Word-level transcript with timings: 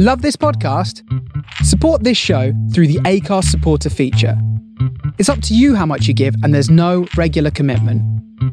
Love 0.00 0.22
this 0.22 0.36
podcast? 0.36 1.02
Support 1.64 2.04
this 2.04 2.16
show 2.16 2.52
through 2.72 2.86
the 2.86 3.00
Acast 3.00 3.46
supporter 3.46 3.90
feature. 3.90 4.40
It's 5.18 5.28
up 5.28 5.42
to 5.42 5.56
you 5.56 5.74
how 5.74 5.86
much 5.86 6.06
you 6.06 6.14
give, 6.14 6.36
and 6.44 6.54
there's 6.54 6.70
no 6.70 7.08
regular 7.16 7.50
commitment. 7.50 8.00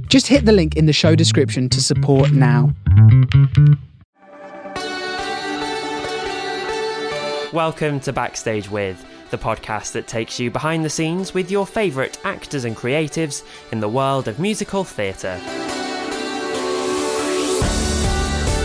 Just 0.10 0.26
hit 0.26 0.46
the 0.46 0.52
link 0.52 0.76
in 0.76 0.88
the 0.88 0.92
show 0.92 1.14
description 1.14 1.70
to 1.70 1.84
support 1.84 2.32
now. 2.32 2.74
Welcome 7.54 8.00
to 8.00 8.12
Backstage 8.12 8.68
With, 8.72 9.06
the 9.30 9.38
podcast 9.38 9.92
that 9.92 10.08
takes 10.08 10.40
you 10.40 10.50
behind 10.50 10.84
the 10.84 10.90
scenes 10.90 11.36
with 11.36 11.52
your 11.52 11.68
favourite 11.68 12.18
actors 12.26 12.66
and 12.66 12.76
creatives 12.76 13.44
in 13.72 13.82
the 13.82 13.90
world 13.90 14.28
of 14.28 14.40
musical 14.40 14.84
theatre. 14.84 15.38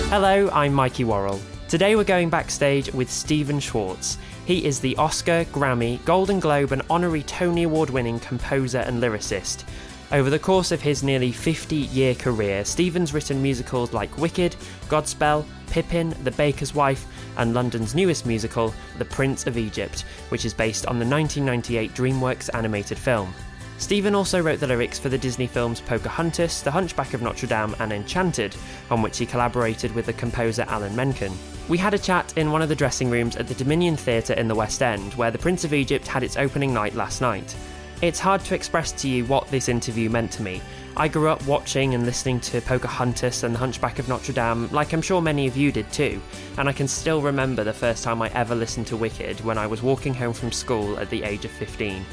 Hello, 0.09 0.49
I'm 0.49 0.73
Mikey 0.73 1.05
Worrell. 1.05 1.43
Today 1.71 1.95
we're 1.95 2.03
going 2.03 2.31
backstage 2.31 2.93
with 2.93 3.09
Stephen 3.09 3.61
Schwartz. 3.61 4.19
He 4.45 4.65
is 4.65 4.81
the 4.81 4.97
Oscar, 4.97 5.45
Grammy, 5.53 6.05
Golden 6.05 6.41
Globe, 6.41 6.73
and 6.73 6.83
honorary 6.91 7.23
Tony 7.23 7.63
Award 7.63 7.91
winning 7.91 8.19
composer 8.19 8.79
and 8.79 9.01
lyricist. 9.01 9.63
Over 10.11 10.31
the 10.31 10.39
course 10.41 10.73
of 10.73 10.81
his 10.81 11.05
nearly 11.05 11.31
50 11.31 11.77
year 11.77 12.17
career, 12.17 12.65
Stephen's 12.65 13.15
written 13.15 13.41
musicals 13.41 13.93
like 13.93 14.19
Wicked, 14.19 14.57
Godspell, 14.89 15.45
Pippin, 15.69 16.13
The 16.25 16.33
Baker's 16.33 16.75
Wife, 16.75 17.07
and 17.37 17.55
London's 17.55 17.95
newest 17.95 18.27
musical, 18.27 18.75
The 18.99 19.05
Prince 19.05 19.47
of 19.47 19.57
Egypt, 19.57 20.01
which 20.31 20.45
is 20.45 20.53
based 20.53 20.87
on 20.87 20.99
the 20.99 21.07
1998 21.07 21.95
DreamWorks 21.95 22.51
animated 22.53 22.99
film. 22.99 23.33
Stephen 23.81 24.15
also 24.15 24.43
wrote 24.43 24.61
the 24.61 24.67
lyrics 24.67 24.99
for 24.99 25.09
the 25.09 25.17
Disney 25.17 25.47
films 25.47 25.81
Pocahontas, 25.81 26.61
The 26.61 26.71
Hunchback 26.71 27.15
of 27.15 27.23
Notre 27.23 27.47
Dame, 27.47 27.75
and 27.81 27.95
Enchanted, 27.95 28.55
on 28.91 29.01
which 29.01 29.17
he 29.17 29.25
collaborated 29.25 29.93
with 29.95 30.05
the 30.05 30.13
composer 30.13 30.67
Alan 30.69 30.95
Menken. 30.95 31.33
We 31.67 31.79
had 31.79 31.95
a 31.95 31.99
chat 31.99 32.37
in 32.37 32.53
one 32.53 32.61
of 32.61 32.69
the 32.69 32.77
dressing 32.77 33.09
rooms 33.09 33.37
at 33.37 33.49
the 33.49 33.55
Dominion 33.55 33.97
Theatre 33.97 34.35
in 34.35 34.49
the 34.49 34.55
West 34.55 34.83
End, 34.83 35.15
where 35.15 35.31
The 35.31 35.39
Prince 35.39 35.65
of 35.65 35.73
Egypt 35.73 36.07
had 36.07 36.23
its 36.23 36.37
opening 36.37 36.75
night 36.75 36.95
last 36.95 37.23
night. 37.23 37.57
It's 38.03 38.21
hard 38.21 38.45
to 38.45 38.55
express 38.55 38.93
to 38.93 39.09
you 39.09 39.25
what 39.25 39.49
this 39.49 39.69
interview 39.71 40.11
meant 40.11 40.33
to 40.33 40.43
me. 40.43 40.61
I 40.97 41.09
grew 41.09 41.31
up 41.31 41.45
watching 41.47 41.95
and 41.95 42.05
listening 42.05 42.39
to 42.41 42.61
Pocahontas 42.61 43.45
and 43.45 43.55
The 43.55 43.61
Hunchback 43.61 43.99
of 43.99 44.09
Notre 44.09 44.35
Dame, 44.35 44.69
like 44.71 44.93
I'm 44.93 45.03
sure 45.03 45.23
many 45.23 45.47
of 45.47 45.57
you 45.57 45.73
did 45.73 45.91
too, 45.91 46.21
and 46.59 46.69
I 46.69 46.73
can 46.73 46.87
still 46.87 47.23
remember 47.23 47.65
the 47.65 47.73
first 47.73 48.05
time 48.05 48.21
I 48.21 48.29
ever 48.35 48.55
listened 48.55 48.89
to 48.89 48.97
Wicked 48.99 49.41
when 49.41 49.57
I 49.57 49.67
was 49.67 49.83
walking 49.83 50.13
home 50.13 50.35
from 50.35 50.53
school 50.53 50.99
at 50.99 51.09
the 51.09 51.23
age 51.23 51.47
of 51.47 51.51
15. 51.53 52.05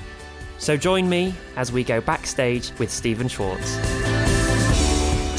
So 0.59 0.75
join 0.75 1.07
me 1.07 1.33
as 1.55 1.71
we 1.71 1.83
go 1.83 2.01
backstage 2.01 2.71
with 2.79 2.91
Stephen 2.91 3.27
Schwartz. 3.27 3.77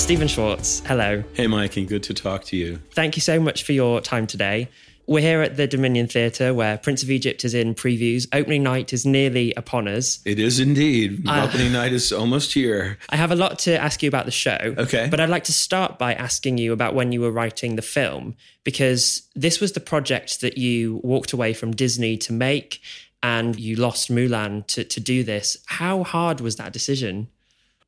Stephen 0.01 0.29
Schwartz, 0.29 0.81
hello. 0.87 1.23
Hey, 1.35 1.47
Mikey, 1.47 1.85
good 1.85 2.03
to 2.05 2.15
talk 2.15 2.45
to 2.45 2.57
you. 2.57 2.79
Thank 2.93 3.17
you 3.17 3.21
so 3.21 3.41
much 3.41 3.65
for 3.65 3.73
your 3.73 4.01
time 4.01 4.27
today. 4.27 4.69
We're 5.07 5.23
here 5.23 5.41
at 5.41 5.57
the 5.57 5.67
Dominion 5.67 6.07
Theatre 6.07 6.53
where 6.53 6.77
Prince 6.77 7.03
of 7.03 7.11
Egypt 7.11 7.45
is 7.45 7.55
in 7.55 7.75
previews. 7.75 8.27
Opening 8.33 8.63
night 8.63 8.93
is 8.93 9.07
nearly 9.07 9.55
upon 9.55 9.89
us. 9.89 10.21
It 10.27 10.39
is 10.39 10.61
indeed. 10.61 11.27
Uh, 11.27 11.47
Opening 11.49 11.73
night 11.73 11.93
is 11.93 12.13
almost 12.13 12.53
here. 12.53 12.99
I 13.09 13.17
have 13.17 13.33
a 13.33 13.35
lot 13.35 13.59
to 13.61 13.79
ask 13.81 14.03
you 14.03 14.09
about 14.09 14.27
the 14.27 14.31
show. 14.31 14.75
Okay. 14.79 15.09
But 15.11 15.19
I'd 15.19 15.31
like 15.31 15.45
to 15.45 15.53
start 15.53 15.99
by 15.99 16.13
asking 16.15 16.59
you 16.59 16.75
about 16.75 16.95
when 16.95 17.11
you 17.11 17.23
were 17.23 17.33
writing 17.33 17.77
the 17.77 17.83
film, 17.83 18.37
because 18.65 19.23
this 19.35 19.61
was 19.61 19.73
the 19.73 19.81
project 19.81 20.43
that 20.43 20.59
you 20.59 21.01
walked 21.03 21.33
away 21.33 21.55
from 21.55 21.73
Disney 21.73 22.19
to 22.19 22.33
make 22.35 22.83
and 23.23 23.59
you 23.59 23.77
lost 23.77 24.11
Mulan 24.11 24.67
to, 24.69 24.85
to 24.85 25.01
do 25.01 25.23
this. 25.25 25.57
How 25.67 26.05
hard 26.05 26.41
was 26.41 26.57
that 26.57 26.73
decision? 26.73 27.29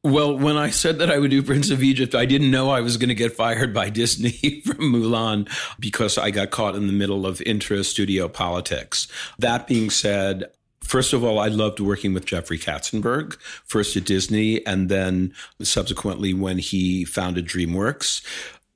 Well, 0.02 0.34
when 0.36 0.56
I 0.56 0.70
said 0.70 0.98
that 0.98 1.10
I 1.10 1.18
would 1.18 1.30
do 1.30 1.42
Prince 1.42 1.68
of 1.70 1.82
Egypt, 1.82 2.14
I 2.14 2.24
didn't 2.24 2.50
know 2.50 2.70
I 2.70 2.80
was 2.80 2.96
going 2.96 3.10
to 3.10 3.14
get 3.14 3.32
fired 3.32 3.74
by 3.74 3.90
Disney 3.90 4.62
from 4.64 4.92
Mulan 4.92 5.48
because 5.78 6.16
I 6.16 6.30
got 6.30 6.50
caught 6.50 6.74
in 6.74 6.86
the 6.86 6.92
middle 6.92 7.26
of 7.26 7.42
intra 7.42 7.84
studio 7.84 8.26
politics. 8.28 9.08
That 9.38 9.66
being 9.66 9.90
said, 9.90 10.50
First 10.90 11.12
of 11.12 11.22
all, 11.22 11.38
I 11.38 11.46
loved 11.46 11.78
working 11.78 12.14
with 12.14 12.24
Jeffrey 12.24 12.58
Katzenberg, 12.58 13.38
first 13.64 13.96
at 13.96 14.04
Disney 14.04 14.66
and 14.66 14.88
then 14.88 15.32
subsequently 15.62 16.34
when 16.34 16.58
he 16.58 17.04
founded 17.04 17.46
DreamWorks. 17.46 18.22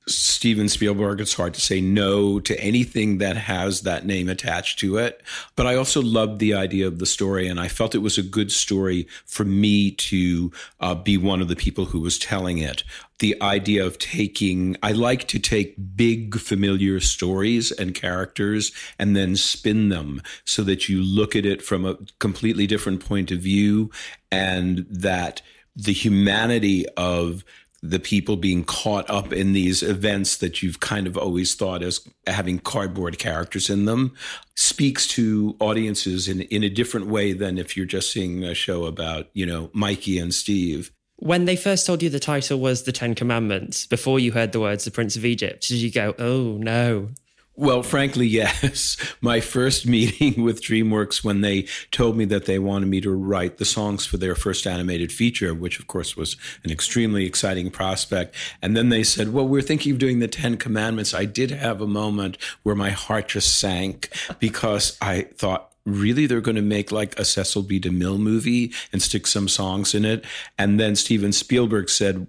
Steven 0.07 0.69
Spielberg, 0.69 1.19
it's 1.19 1.33
hard 1.33 1.55
to 1.55 1.61
say 1.61 1.81
no 1.81 2.39
to 2.39 2.59
anything 2.59 3.17
that 3.17 3.37
has 3.37 3.81
that 3.81 4.05
name 4.05 4.29
attached 4.29 4.77
to 4.79 4.97
it. 4.97 5.23
But 5.55 5.65
I 5.65 5.75
also 5.75 6.01
loved 6.01 6.39
the 6.39 6.53
idea 6.53 6.85
of 6.85 6.99
the 6.99 7.07
story, 7.07 7.47
and 7.47 7.59
I 7.59 7.67
felt 7.67 7.95
it 7.95 7.99
was 7.99 8.17
a 8.17 8.23
good 8.23 8.51
story 8.51 9.07
for 9.25 9.43
me 9.43 9.91
to 9.91 10.51
uh, 10.79 10.93
be 10.93 11.17
one 11.17 11.41
of 11.41 11.47
the 11.47 11.55
people 11.55 11.85
who 11.85 11.99
was 11.99 12.19
telling 12.19 12.59
it. 12.59 12.83
The 13.17 13.41
idea 13.41 13.83
of 13.83 13.97
taking, 13.97 14.77
I 14.83 14.91
like 14.91 15.27
to 15.29 15.39
take 15.39 15.95
big, 15.95 16.37
familiar 16.37 16.99
stories 16.99 17.71
and 17.71 17.95
characters 17.95 18.71
and 18.99 19.15
then 19.15 19.35
spin 19.35 19.89
them 19.89 20.21
so 20.43 20.63
that 20.63 20.87
you 20.87 21.01
look 21.01 21.35
at 21.35 21.45
it 21.45 21.63
from 21.63 21.85
a 21.85 21.97
completely 22.19 22.67
different 22.67 23.03
point 23.03 23.31
of 23.31 23.39
view 23.39 23.89
and 24.31 24.85
that 24.89 25.41
the 25.75 25.93
humanity 25.93 26.85
of 26.95 27.43
the 27.89 27.99
people 27.99 28.35
being 28.35 28.63
caught 28.63 29.09
up 29.09 29.31
in 29.31 29.53
these 29.53 29.83
events 29.83 30.37
that 30.37 30.61
you've 30.61 30.79
kind 30.79 31.07
of 31.07 31.17
always 31.17 31.55
thought 31.55 31.83
as 31.83 32.07
having 32.27 32.59
cardboard 32.59 33.19
characters 33.19 33.69
in 33.69 33.85
them 33.85 34.13
speaks 34.55 35.07
to 35.07 35.55
audiences 35.59 36.27
in, 36.27 36.41
in 36.41 36.63
a 36.63 36.69
different 36.69 37.07
way 37.07 37.33
than 37.33 37.57
if 37.57 37.75
you're 37.75 37.85
just 37.85 38.11
seeing 38.11 38.43
a 38.43 38.53
show 38.53 38.85
about, 38.85 39.27
you 39.33 39.45
know, 39.45 39.69
Mikey 39.73 40.17
and 40.17 40.33
Steve. 40.33 40.91
When 41.17 41.45
they 41.45 41.55
first 41.55 41.85
told 41.85 42.03
you 42.03 42.09
the 42.09 42.19
title 42.19 42.59
was 42.59 42.83
The 42.83 42.91
Ten 42.91 43.15
Commandments, 43.15 43.85
before 43.85 44.19
you 44.19 44.31
heard 44.33 44.51
the 44.51 44.59
words 44.59 44.83
The 44.83 44.91
Prince 44.91 45.15
of 45.15 45.23
Egypt, 45.23 45.67
did 45.67 45.77
you 45.77 45.91
go, 45.91 46.13
oh 46.19 46.57
no, 46.59 47.09
well, 47.55 47.83
frankly, 47.83 48.27
yes. 48.35 48.97
My 49.21 49.39
first 49.39 49.85
meeting 49.85 50.43
with 50.43 50.61
DreamWorks 50.61 51.23
when 51.23 51.41
they 51.41 51.67
told 51.91 52.17
me 52.17 52.25
that 52.25 52.45
they 52.45 52.59
wanted 52.59 52.87
me 52.87 53.01
to 53.01 53.11
write 53.11 53.57
the 53.57 53.65
songs 53.65 54.05
for 54.05 54.17
their 54.17 54.35
first 54.35 54.67
animated 54.67 55.11
feature, 55.11 55.53
which 55.53 55.79
of 55.79 55.87
course 55.87 56.15
was 56.15 56.35
an 56.63 56.71
extremely 56.71 57.25
exciting 57.25 57.71
prospect. 57.71 58.35
And 58.61 58.75
then 58.75 58.89
they 58.89 59.03
said, 59.03 59.33
well, 59.33 59.47
we're 59.47 59.61
thinking 59.61 59.93
of 59.93 59.99
doing 59.99 60.19
the 60.19 60.27
10 60.27 60.57
commandments. 60.57 61.13
I 61.13 61.25
did 61.25 61.51
have 61.51 61.81
a 61.81 61.87
moment 61.87 62.37
where 62.63 62.75
my 62.75 62.89
heart 62.89 63.29
just 63.29 63.57
sank 63.57 64.09
because 64.39 64.97
I 65.01 65.23
thought, 65.35 65.71
really 65.85 66.25
they're 66.25 66.41
going 66.41 66.55
to 66.55 66.63
make 66.63 66.91
like 66.91 67.17
a 67.19 67.23
Cecil 67.23 67.61
B. 67.61 67.79
DeMille 67.79 68.19
movie 68.19 68.73
and 68.91 69.01
stick 69.01 69.27
some 69.27 69.47
songs 69.47 69.93
in 69.93 70.03
it. 70.03 70.25
And 70.57 70.79
then 70.79 70.95
Steven 70.95 71.31
Spielberg 71.31 71.89
said, 71.89 72.27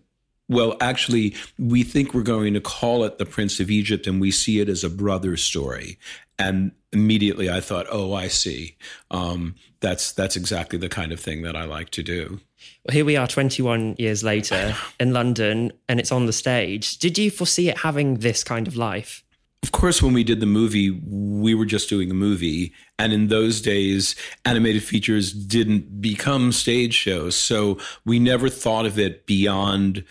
well, 0.49 0.77
actually, 0.81 1.35
we 1.59 1.83
think 1.83 2.15
we're 2.15 2.23
going 2.23 2.55
to 2.55 2.61
call 2.61 3.05
it 3.05 3.19
The 3.19 3.27
Prince 3.27 3.59
of 3.61 3.71
Egypt, 3.71 4.07
and 4.07 4.21
we 4.21 4.31
see 4.31 4.61
it 4.61 4.69
as 4.69 4.85
a 4.85 4.91
brother 4.91 5.37
story. 5.37 5.99
And 6.39 6.73
immediately 6.93 7.51
I 7.51 7.61
thought, 7.61 7.87
oh, 7.91 8.15
I 8.15 8.29
see. 8.29 8.77
Um, 9.11 9.55
that's 9.81 10.13
that's 10.13 10.37
exactly 10.37 10.79
the 10.79 10.89
kind 10.89 11.13
of 11.13 11.21
thing 11.21 11.43
that 11.43 11.57
I 11.57 11.65
like 11.65 11.91
to 11.91 12.03
do. 12.03 12.41
Well, 12.85 12.93
here 12.95 13.05
we 13.05 13.17
are 13.17 13.27
21 13.27 13.97
years 13.99 14.23
later 14.23 14.75
in 15.01 15.13
London, 15.13 15.73
and 15.89 15.99
it's 15.99 16.13
on 16.13 16.27
the 16.27 16.33
stage. 16.33 16.99
Did 16.99 17.19
you 17.19 17.31
foresee 17.31 17.69
it 17.69 17.79
having 17.79 18.17
this 18.17 18.45
kind 18.45 18.69
of 18.69 18.77
life? 18.77 19.25
Of 19.63 19.73
course, 19.73 20.01
when 20.01 20.13
we 20.13 20.23
did 20.23 20.39
the 20.39 20.47
movie, 20.47 20.91
we 20.91 21.53
were 21.53 21.65
just 21.65 21.89
doing 21.89 22.09
a 22.09 22.15
movie. 22.15 22.73
And 23.01 23.13
in 23.13 23.27
those 23.27 23.61
days, 23.61 24.15
animated 24.45 24.85
features 24.85 25.33
didn't 25.33 26.01
become 26.01 26.53
stage 26.53 26.95
shows. 26.95 27.35
So 27.35 27.79
we 28.05 28.21
never 28.21 28.49
thought 28.49 28.87
of 28.87 28.97
it 28.97 29.27
beyond 29.27 30.05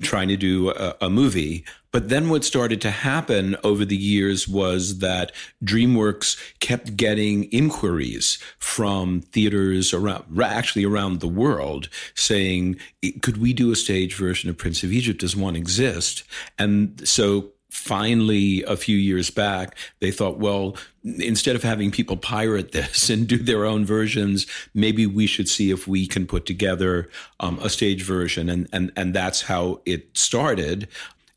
trying 0.00 0.28
to 0.28 0.36
do 0.36 0.70
a, 0.70 0.94
a, 1.00 1.10
movie. 1.10 1.64
But 1.90 2.08
then 2.08 2.28
what 2.28 2.44
started 2.44 2.80
to 2.82 2.90
happen 2.90 3.56
over 3.62 3.84
the 3.84 3.96
years 3.96 4.48
was 4.48 4.98
that 4.98 5.32
DreamWorks 5.64 6.36
kept 6.60 6.96
getting 6.96 7.44
inquiries 7.44 8.38
from 8.58 9.20
theaters 9.20 9.92
around, 9.92 10.40
actually 10.42 10.84
around 10.84 11.20
the 11.20 11.28
world, 11.28 11.88
saying, 12.14 12.76
"Could 13.20 13.36
we 13.36 13.52
do 13.52 13.70
a 13.70 13.76
stage 13.76 14.14
version 14.14 14.48
of 14.50 14.56
Prince 14.56 14.82
of 14.82 14.92
Egypt? 14.92 15.20
Does 15.20 15.36
one 15.36 15.56
exist?" 15.56 16.24
And 16.58 17.06
so 17.06 17.51
finally 17.72 18.62
a 18.64 18.76
few 18.76 18.98
years 18.98 19.30
back 19.30 19.74
they 20.00 20.10
thought 20.10 20.38
well 20.38 20.76
instead 21.04 21.56
of 21.56 21.62
having 21.62 21.90
people 21.90 22.18
pirate 22.18 22.72
this 22.72 23.08
and 23.10 23.26
do 23.26 23.38
their 23.38 23.64
own 23.64 23.82
versions 23.82 24.46
maybe 24.74 25.06
we 25.06 25.26
should 25.26 25.48
see 25.48 25.70
if 25.70 25.88
we 25.88 26.06
can 26.06 26.26
put 26.26 26.44
together 26.44 27.08
um, 27.40 27.58
a 27.62 27.70
stage 27.70 28.02
version 28.02 28.50
and 28.50 28.68
and 28.74 28.92
and 28.94 29.14
that's 29.14 29.40
how 29.40 29.80
it 29.86 30.14
started 30.14 30.86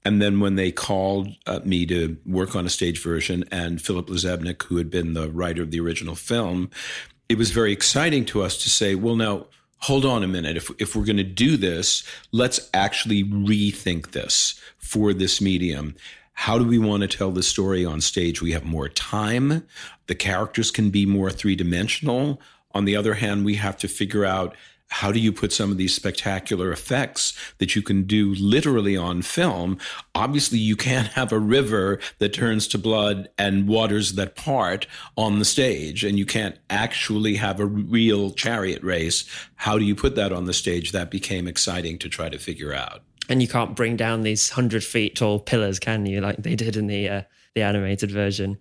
and 0.04 0.22
then 0.22 0.42
when 0.42 0.56
they 0.56 0.74
called 0.74 1.30
uh, 1.48 1.62
me 1.64 1.86
to 1.86 2.18
work 2.26 2.54
on 2.54 2.66
a 2.66 2.70
stage 2.70 3.02
version 3.02 3.46
and 3.50 3.82
Philip 3.82 4.08
LaZebnik 4.08 4.64
who 4.64 4.76
had 4.76 4.92
been 4.92 5.14
the 5.14 5.32
writer 5.32 5.62
of 5.62 5.72
the 5.72 5.80
original 5.80 6.16
film 6.16 6.70
it 7.30 7.38
was 7.38 7.52
very 7.52 7.72
exciting 7.72 8.26
to 8.26 8.44
us 8.44 8.62
to 8.62 8.70
say 8.70 8.94
well 8.94 9.16
now 9.16 9.46
hold 9.80 10.04
on 10.04 10.24
a 10.24 10.28
minute. 10.28 10.58
If, 10.58 10.72
if 10.80 10.96
we're 10.96 11.06
going 11.06 11.18
to 11.18 11.24
do 11.24 11.58
this, 11.58 12.04
let's 12.32 12.72
actually 12.74 13.24
rethink 13.24 14.12
this 14.12 14.60
for 14.80 15.14
this 15.14 15.40
medium. 15.40 15.96
How 16.36 16.60
do 16.60 16.66
we 16.66 16.78
want 16.78 17.02
to 17.02 17.08
tell 17.08 17.32
the 17.32 17.42
story 17.42 17.84
on 17.84 18.02
stage? 18.02 18.42
We 18.42 18.52
have 18.52 18.66
more 18.66 18.90
time. 18.90 19.66
The 20.08 20.16
characters 20.16 20.70
can 20.70 20.92
be 20.92 21.06
more 21.06 21.32
three 21.32 21.56
dimensional. 21.56 22.40
On 22.74 22.86
the 22.86 22.96
other 22.96 23.16
hand, 23.16 23.46
we 23.46 23.56
have 23.56 23.78
to 23.78 23.88
figure 23.88 24.26
out 24.26 24.56
how 24.90 25.12
do 25.12 25.20
you 25.20 25.32
put 25.32 25.52
some 25.52 25.72
of 25.72 25.78
these 25.78 25.96
spectacular 25.96 26.72
effects 26.72 27.34
that 27.58 27.76
you 27.76 27.82
can 27.82 28.04
do 28.04 28.36
literally 28.36 28.96
on 28.96 29.22
film? 29.22 29.80
Obviously, 30.14 30.60
you 30.60 30.76
can't 30.76 31.08
have 31.08 31.32
a 31.32 31.40
river 31.40 32.00
that 32.20 32.34
turns 32.34 32.68
to 32.68 32.78
blood 32.78 33.30
and 33.38 33.68
waters 33.68 34.14
that 34.14 34.36
part 34.36 34.86
on 35.18 35.40
the 35.40 35.46
stage, 35.46 36.04
and 36.04 36.20
you 36.20 36.26
can't 36.26 36.60
actually 36.70 37.36
have 37.36 37.60
a 37.60 37.66
real 37.66 38.30
chariot 38.32 38.84
race. 38.84 39.26
How 39.56 39.80
do 39.80 39.86
you 39.86 39.96
put 39.96 40.16
that 40.16 40.32
on 40.32 40.46
the 40.46 40.54
stage? 40.54 40.92
That 40.92 41.10
became 41.10 41.48
exciting 41.48 41.98
to 42.00 42.10
try 42.10 42.30
to 42.30 42.38
figure 42.38 42.74
out. 42.74 43.02
And 43.30 43.42
you 43.42 43.48
can't 43.48 43.76
bring 43.76 43.96
down 43.96 44.22
these 44.22 44.50
hundred 44.50 44.84
feet 44.84 45.16
tall 45.16 45.40
pillars, 45.40 45.80
can 45.80 46.06
you? 46.06 46.22
Like 46.22 46.38
they 46.38 46.56
did 46.56 46.78
in 46.78 46.88
the 46.88 47.10
uh, 47.10 47.22
the 47.54 47.64
animated 47.64 48.12
version. 48.12 48.58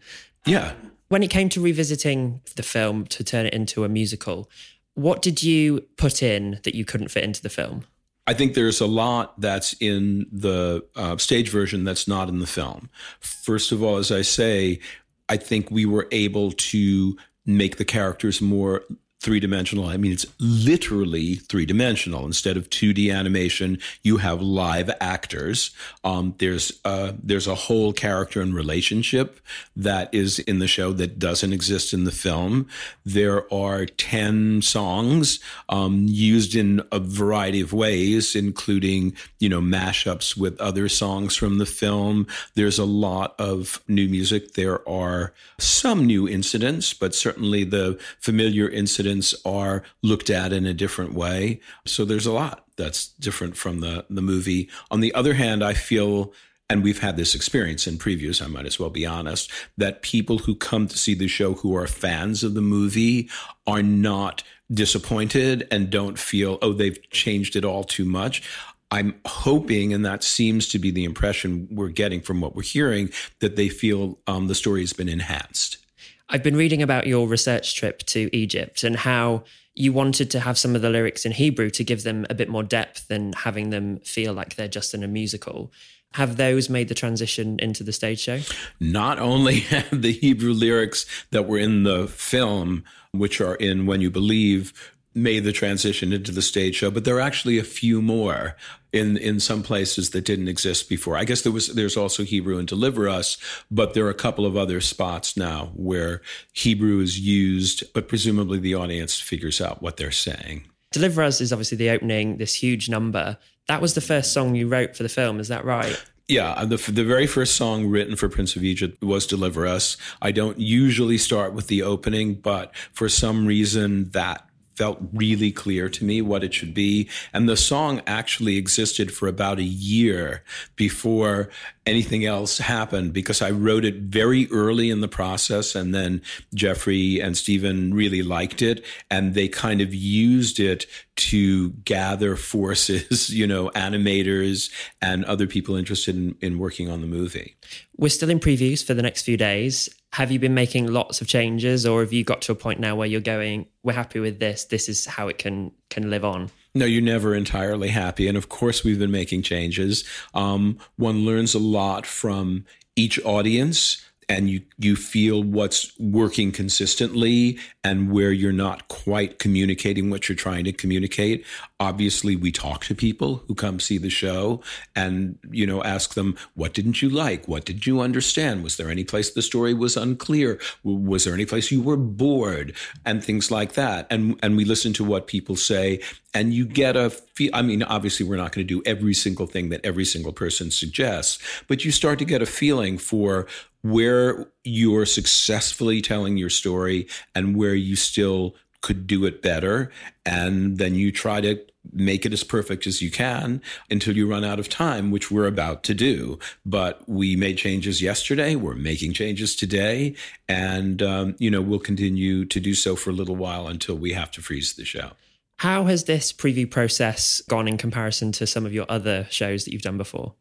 Yeah. 0.47 0.73
When 1.09 1.23
it 1.23 1.31
came 1.31 1.49
to 1.51 1.61
revisiting 1.61 2.41
the 2.57 2.63
film 2.63 3.07
to 3.07 3.23
turn 3.23 3.47
it 3.47 3.55
into 3.55 3.85
a 3.85 3.89
musical, 3.89 4.51
what 4.95 5.23
did 5.23 5.43
you 5.43 5.81
put 5.97 6.23
in 6.23 6.61
that 6.65 6.75
you 6.75 6.85
couldn't 6.85 7.09
fit 7.09 7.25
into 7.25 7.43
the 7.43 7.51
film? 7.51 7.85
I 8.27 8.33
think 8.33 8.55
there's 8.55 8.81
a 8.81 8.87
lot 8.87 9.39
that's 9.39 9.75
in 9.81 10.27
the 10.33 10.85
uh, 10.97 11.19
stage 11.19 11.51
version 11.51 11.85
that's 11.85 12.09
not 12.09 12.29
in 12.29 12.39
the 12.39 12.47
film. 12.47 12.89
First 13.21 13.71
of 13.71 13.83
all, 13.83 13.99
as 13.99 14.11
I 14.11 14.23
say, 14.23 14.81
I 15.29 15.37
think 15.37 15.71
we 15.71 15.85
were 15.85 16.09
able 16.11 16.53
to 16.53 17.17
make 17.45 17.77
the 17.77 17.85
characters 17.85 18.41
more 18.41 18.85
three 19.25 19.41
dimensional. 19.41 19.87
I 19.87 19.97
mean, 19.97 20.13
it's 20.13 20.27
literally 20.39 21.37
three 21.37 21.65
dimensional. 21.65 22.27
Instead 22.27 22.59
of 22.59 22.69
2D 22.69 23.11
animation, 23.11 23.79
you 24.03 24.19
have 24.19 24.43
live 24.43 24.91
actors. 25.01 25.71
Um, 26.05 26.35
there's 26.39 26.79
a, 26.85 27.15
there's 27.23 27.47
a 27.47 27.55
whole 27.55 27.95
character 27.95 28.43
and 28.43 28.55
relationship 28.55 29.41
that 29.75 30.13
is 30.13 30.41
in 30.41 30.59
the 30.59 30.69
show 30.69 30.93
that 30.93 31.19
doesn't 31.19 31.55
exist 31.55 31.95
in 31.95 32.05
the 32.05 32.11
film. 32.13 32.69
There 33.07 33.51
are 33.53 33.87
10 33.87 34.61
songs 34.61 35.41
um, 35.71 36.05
used 36.07 36.55
in 36.55 36.83
a 36.93 37.01
variety 37.01 37.63
of 37.63 37.73
ways, 37.73 38.37
including, 38.37 39.17
you 39.39 39.49
know, 39.49 39.63
mashups 39.63 40.37
with 40.37 40.61
other 40.61 40.87
songs 40.91 41.35
from 41.35 41.57
the 41.57 41.65
film. 41.65 42.27
There's 42.57 42.79
a 42.79 42.85
lot 42.85 43.35
of 43.39 43.83
new 43.89 44.07
music. 44.07 44.53
There 44.53 44.87
are 44.87 45.33
some 45.59 46.05
new 46.05 46.29
incidents, 46.29 46.93
but 46.93 47.15
certainly 47.15 47.65
the 47.65 47.99
familiar 48.21 48.69
incidents 48.69 49.14
are 49.45 49.83
looked 50.03 50.31
at 50.31 50.53
in 50.53 50.67
a 50.67 50.75
different 50.75 51.15
way. 51.15 51.61
So 51.85 52.05
there's 52.05 52.27
a 52.27 52.33
lot 52.33 52.65
that's 52.77 53.09
different 53.09 53.57
from 53.57 53.81
the, 53.81 54.05
the 54.11 54.23
movie. 54.23 54.69
On 54.91 55.01
the 55.01 55.15
other 55.15 55.35
hand, 55.35 55.63
I 55.63 55.75
feel 55.75 56.33
and 56.71 56.83
we've 56.83 57.01
had 57.01 57.17
this 57.17 57.35
experience 57.35 57.87
in 57.87 57.99
previews, 57.99 58.43
I 58.43 58.47
might 58.47 58.67
as 58.67 58.79
well 58.79 58.91
be 58.91 59.05
honest, 59.05 59.51
that 59.77 60.03
people 60.03 60.39
who 60.39 60.55
come 60.55 60.89
to 60.89 60.97
see 60.97 61.15
the 61.15 61.29
show 61.29 61.55
who 61.55 61.77
are 61.77 61.87
fans 61.87 62.43
of 62.43 62.55
the 62.55 62.63
movie 62.63 63.29
are 63.67 63.83
not 63.83 64.43
disappointed 64.73 65.69
and 65.71 65.91
don't 65.91 66.19
feel, 66.19 66.59
oh, 66.63 66.73
they've 66.73 66.99
changed 67.11 67.55
it 67.55 67.65
all 67.65 67.85
too 67.85 68.07
much. 68.07 68.43
I'm 68.91 69.21
hoping, 69.27 69.93
and 69.93 70.05
that 70.07 70.25
seems 70.25 70.69
to 70.69 70.79
be 70.79 70.91
the 70.91 71.05
impression 71.05 71.69
we're 71.71 71.89
getting 71.89 72.21
from 72.21 72.41
what 72.41 72.55
we're 72.55 72.63
hearing, 72.63 73.11
that 73.41 73.57
they 73.57 73.69
feel 73.69 74.19
um, 74.27 74.47
the 74.47 74.55
story 74.55 74.81
has 74.81 74.93
been 74.93 75.09
enhanced. 75.09 75.84
I've 76.29 76.43
been 76.43 76.57
reading 76.57 76.83
about 76.83 77.07
your 77.07 77.29
research 77.29 77.77
trip 77.77 78.01
to 78.07 78.35
Egypt 78.35 78.83
and 78.83 78.97
how 78.97 79.45
you 79.75 79.93
wanted 79.93 80.31
to 80.31 80.41
have 80.41 80.57
some 80.57 80.75
of 80.75 80.83
the 80.83 80.91
lyrics 80.91 81.27
in 81.27 81.33
Hebrew 81.33 81.69
to 81.71 81.85
give 81.85 82.03
them 82.03 82.27
a 82.31 82.35
bit 82.35 82.49
more 82.49 82.63
depth 82.63 83.09
than 83.09 83.33
having 83.33 83.71
them 83.71 83.99
feel 84.01 84.33
like 84.33 84.57
they're 84.57 84.69
just 84.69 84.95
in 84.95 85.03
a 85.03 85.09
musical. 85.09 85.73
Have 86.15 86.37
those 86.37 86.71
made 86.71 86.89
the 86.89 86.95
transition 86.95 87.59
into 87.59 87.83
the 87.83 87.93
stage 87.93 88.21
show? 88.21 88.41
Not 88.79 89.19
only 89.19 89.61
have 89.61 90.03
the 90.03 90.13
Hebrew 90.13 90.53
lyrics 90.53 91.07
that 91.31 91.49
were 91.49 91.59
in 91.59 91.83
the 91.83 92.07
film, 92.07 92.85
which 93.11 93.41
are 93.41 93.57
in 93.57 93.87
When 93.87 94.01
You 94.01 94.11
Believe, 94.11 94.93
made 95.15 95.45
the 95.45 95.53
transition 95.53 96.13
into 96.13 96.33
the 96.33 96.43
stage 96.43 96.77
show, 96.77 96.91
but 96.91 97.05
there 97.05 97.17
are 97.17 97.21
actually 97.21 97.59
a 97.59 97.65
few 97.65 98.03
more 98.03 98.57
in 98.93 99.17
in 99.17 99.41
some 99.41 99.63
places 99.63 100.11
that 100.11 100.25
didn't 100.25 100.49
exist 100.49 100.89
before. 100.89 101.17
I 101.17 101.25
guess 101.25 101.43
there 101.43 101.53
was 101.53 101.69
there's 101.69 101.97
also 101.97 102.23
Hebrew 102.25 102.59
and 102.59 102.69
Deliver 102.69 103.09
Us, 103.09 103.37
but 103.71 103.95
there 103.95 104.07
are 104.07 104.11
a 104.11 104.15
couple 104.15 104.47
of 104.47 104.57
other 104.57 104.81
spots 104.81 105.37
now 105.37 105.73
where 105.75 106.23
Hebrew 106.53 107.01
is 107.01 107.19
used, 107.19 107.93
but 107.93 108.09
presumably 108.09 108.59
the 108.59 108.75
audience 108.75 109.19
figures 109.19 109.61
out 109.61 109.83
what 109.83 109.97
they're 109.97 110.11
saying. 110.11 110.65
Deliver 110.93 111.23
Us 111.23 111.41
is 111.41 111.53
obviously 111.53 111.77
the 111.77 111.91
opening, 111.91 112.37
this 112.37 112.55
huge 112.55 112.89
number. 112.89 113.37
That 113.67 113.81
was 113.81 113.95
the 113.95 114.01
first 114.01 114.33
song 114.33 114.55
you 114.55 114.69
wrote 114.69 114.97
for 114.97 115.03
the 115.03 115.09
film, 115.09 115.41
is 115.41 115.49
that 115.49 115.65
right? 115.65 116.01
Yeah, 116.29 116.65
the 116.65 116.77
the 116.77 117.05
very 117.05 117.27
first 117.27 117.57
song 117.57 117.87
written 117.87 118.17
for 118.17 118.29
Prince 118.29 118.57
of 118.57 118.65
Egypt 118.65 119.03
was 119.03 119.27
"Deliver 119.27 119.67
Us." 119.67 119.97
I 120.23 120.31
don't 120.31 120.59
usually 120.59 121.19
start 121.19 121.53
with 121.53 121.67
the 121.67 121.83
opening, 121.83 122.35
but 122.35 122.75
for 122.93 123.09
some 123.11 123.47
reason 123.47 124.11
that 124.11 124.49
felt 124.77 124.99
really 125.13 125.53
clear 125.53 125.89
to 125.89 126.05
me 126.05 126.21
what 126.23 126.45
it 126.45 126.55
should 126.55 126.75
be. 126.75 127.09
And 127.33 127.49
the 127.49 127.57
song 127.57 128.03
actually 128.07 128.57
existed 128.57 129.13
for 129.13 129.29
about 129.29 129.59
a 129.59 129.63
year 129.63 130.43
before 130.77 131.49
anything 131.87 132.25
else 132.25 132.59
happened 132.59 133.13
because 133.13 133.43
I 133.43 133.51
wrote 133.51 133.85
it 133.85 133.97
very 133.97 134.49
early 134.51 134.91
in 134.91 135.01
the 135.01 135.09
process. 135.09 135.75
And 135.75 135.95
then 135.95 136.23
Jeffrey 136.55 137.21
and 137.21 137.37
Stephen 137.37 137.93
really 137.93 138.23
liked 138.23 138.63
it 138.63 138.85
and 139.11 139.35
they 139.35 139.49
kind 139.49 139.81
of 139.81 139.95
used 139.95 140.61
it 140.61 140.87
to 141.17 141.71
gather 141.85 142.37
forces, 142.37 143.31
you 143.35 143.47
know, 143.47 143.71
animators 143.71 144.71
and 145.03 145.25
other 145.27 145.47
people 145.47 145.77
interested 145.77 146.17
in, 146.17 146.37
in 146.41 146.59
working 146.59 146.91
on 146.91 147.01
the 147.01 147.07
movie. 147.07 147.57
We're 147.97 148.09
still 148.09 148.31
in 148.31 148.41
previews 148.41 148.85
for 148.85 148.95
the 148.95 149.03
next 149.03 149.23
few 149.23 149.37
days 149.37 149.89
have 150.15 150.31
you 150.31 150.39
been 150.39 150.55
making 150.55 150.87
lots 150.87 151.21
of 151.21 151.27
changes 151.27 151.85
or 151.85 152.01
have 152.01 152.13
you 152.13 152.23
got 152.23 152.41
to 152.41 152.53
a 152.53 152.55
point 152.55 152.79
now 152.79 152.95
where 152.95 153.09
you're 153.09 153.21
going 153.21 153.67
we're 153.83 153.93
happy 153.93 154.21
with 154.21 154.39
this 154.39 154.67
this 154.67 154.89
is 154.89 155.05
how 155.07 155.27
it 155.27 155.39
can 155.39 155.73
can 155.91 156.09
live 156.09 156.25
on 156.25 156.49
no 156.75 156.85
you're 156.87 157.03
never 157.03 157.35
entirely 157.35 157.89
happy. 157.89 158.29
And 158.29 158.37
of 158.37 158.49
course 158.49 158.85
we've 158.85 158.99
been 158.99 159.11
making 159.11 159.43
changes. 159.43 160.05
Um, 160.35 160.79
one 160.97 161.25
learns 161.25 161.55
a 161.55 161.59
lot 161.59 162.07
from 162.07 162.65
each 162.97 163.23
audience 163.25 164.05
and 164.29 164.49
you 164.49 164.63
you 164.79 164.97
feel 164.97 165.43
what's 165.43 165.99
working 165.99 166.53
consistently 166.53 167.59
and 167.83 168.11
where 168.11 168.33
you're 168.33 168.53
not 168.53 168.89
quite 168.89 169.39
communicating 169.39 170.11
what 170.11 170.29
you're 170.29 170.37
trying 170.37 170.65
to 170.65 170.73
communicate 170.73 171.45
obviously 171.85 172.35
we 172.35 172.51
talk 172.51 172.85
to 172.85 172.95
people 172.95 173.31
who 173.47 173.55
come 173.55 173.79
see 173.79 173.99
the 173.99 174.11
show 174.11 174.61
and 174.97 175.39
you 175.51 175.67
know 175.67 175.83
ask 175.83 176.15
them 176.15 176.37
what 176.55 176.75
didn't 176.75 177.03
you 177.03 177.09
like? 177.09 177.47
What 177.47 177.65
did 177.65 177.87
you 177.87 178.01
understand? 178.01 178.65
Was 178.65 178.77
there 178.77 178.91
any 178.91 179.05
place 179.05 179.31
the 179.31 179.43
story 179.43 179.75
was 179.75 179.97
unclear? 179.97 180.59
Was 180.83 181.25
there 181.25 181.35
any 181.35 181.47
place 181.47 181.71
you 181.71 181.83
were 181.83 181.97
bored? 181.97 182.75
and 183.05 183.23
things 183.23 183.51
like 183.51 183.75
that. 183.75 184.07
And 184.11 184.39
and 184.43 184.57
we 184.57 184.65
listen 184.65 184.93
to 184.95 185.05
what 185.05 185.27
people 185.27 185.57
say 185.57 186.01
and 186.33 186.53
you 186.53 186.65
get 186.67 186.97
a 186.97 187.11
feel 187.11 187.51
i 187.55 187.63
mean 187.63 187.83
obviously 187.85 188.27
we're 188.27 188.37
not 188.37 188.53
going 188.53 188.67
to 188.67 188.75
do 188.75 188.83
every 188.85 189.15
single 189.15 189.47
thing 189.47 189.69
that 189.69 189.81
every 189.85 190.05
single 190.05 190.33
person 190.33 190.71
suggests 190.71 191.39
but 191.69 191.85
you 191.85 191.93
start 191.93 192.19
to 192.19 192.25
get 192.25 192.43
a 192.43 192.47
feeling 192.47 192.99
for 192.99 193.47
where 193.83 194.49
you're 194.65 195.07
successfully 195.07 196.01
telling 196.01 196.37
your 196.37 196.51
story 196.51 197.07
and 197.35 197.57
where 197.57 197.75
you 197.75 197.95
still 197.95 198.55
could 198.85 199.07
do 199.07 199.25
it 199.25 199.41
better. 199.41 199.91
And 200.27 200.77
then 200.77 200.95
you 200.95 201.11
try 201.11 201.41
to 201.41 201.59
make 201.93 202.25
it 202.25 202.33
as 202.33 202.45
perfect 202.45 202.87
as 202.87 203.03
you 203.03 203.11
can 203.11 203.61
until 203.91 204.17
you 204.17 204.29
run 204.29 204.45
out 204.45 204.59
of 204.59 204.69
time, 204.69 205.11
which 205.11 205.31
we're 205.31 205.47
about 205.47 205.83
to 205.85 205.95
do. 205.95 206.39
But 206.65 207.07
we 207.09 207.37
made 207.37 207.59
changes 207.59 208.03
yesterday. 208.03 208.55
We're 208.57 208.75
making 208.75 209.13
changes 209.13 209.55
today. 209.55 210.15
And, 210.49 211.03
um, 211.03 211.37
you 211.39 211.51
know, 211.51 211.61
we'll 211.61 211.79
continue 211.79 212.45
to 212.47 212.61
do 212.61 212.75
so 212.75 212.97
for 212.97 213.11
a 213.11 213.15
little 213.15 213.37
while 213.37 213.69
until 213.69 213.97
we 213.97 214.13
have 214.13 214.31
to 214.33 214.43
freeze 214.43 214.75
the 214.75 214.85
show. 214.85 215.13
How 215.59 215.85
has 215.85 216.05
this 216.05 216.33
preview 216.33 216.69
process 216.71 217.41
gone 217.49 217.69
in 217.69 217.79
comparison 217.79 218.33
to 218.33 218.47
some 218.47 218.67
of 218.67 218.75
your 218.75 218.87
other 218.89 219.27
shows 219.31 219.65
that 219.65 219.73
you've 219.73 219.83
done 219.83 219.99
before? 219.99 220.35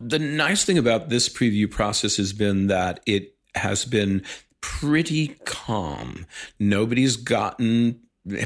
The 0.00 0.18
nice 0.18 0.64
thing 0.64 0.78
about 0.78 1.08
this 1.08 1.28
preview 1.28 1.70
process 1.70 2.16
has 2.16 2.32
been 2.32 2.66
that 2.68 3.00
it 3.06 3.34
has 3.54 3.84
been 3.84 4.22
pretty 4.60 5.28
calm. 5.44 6.26
Nobody's 6.58 7.16
gotten 7.16 8.00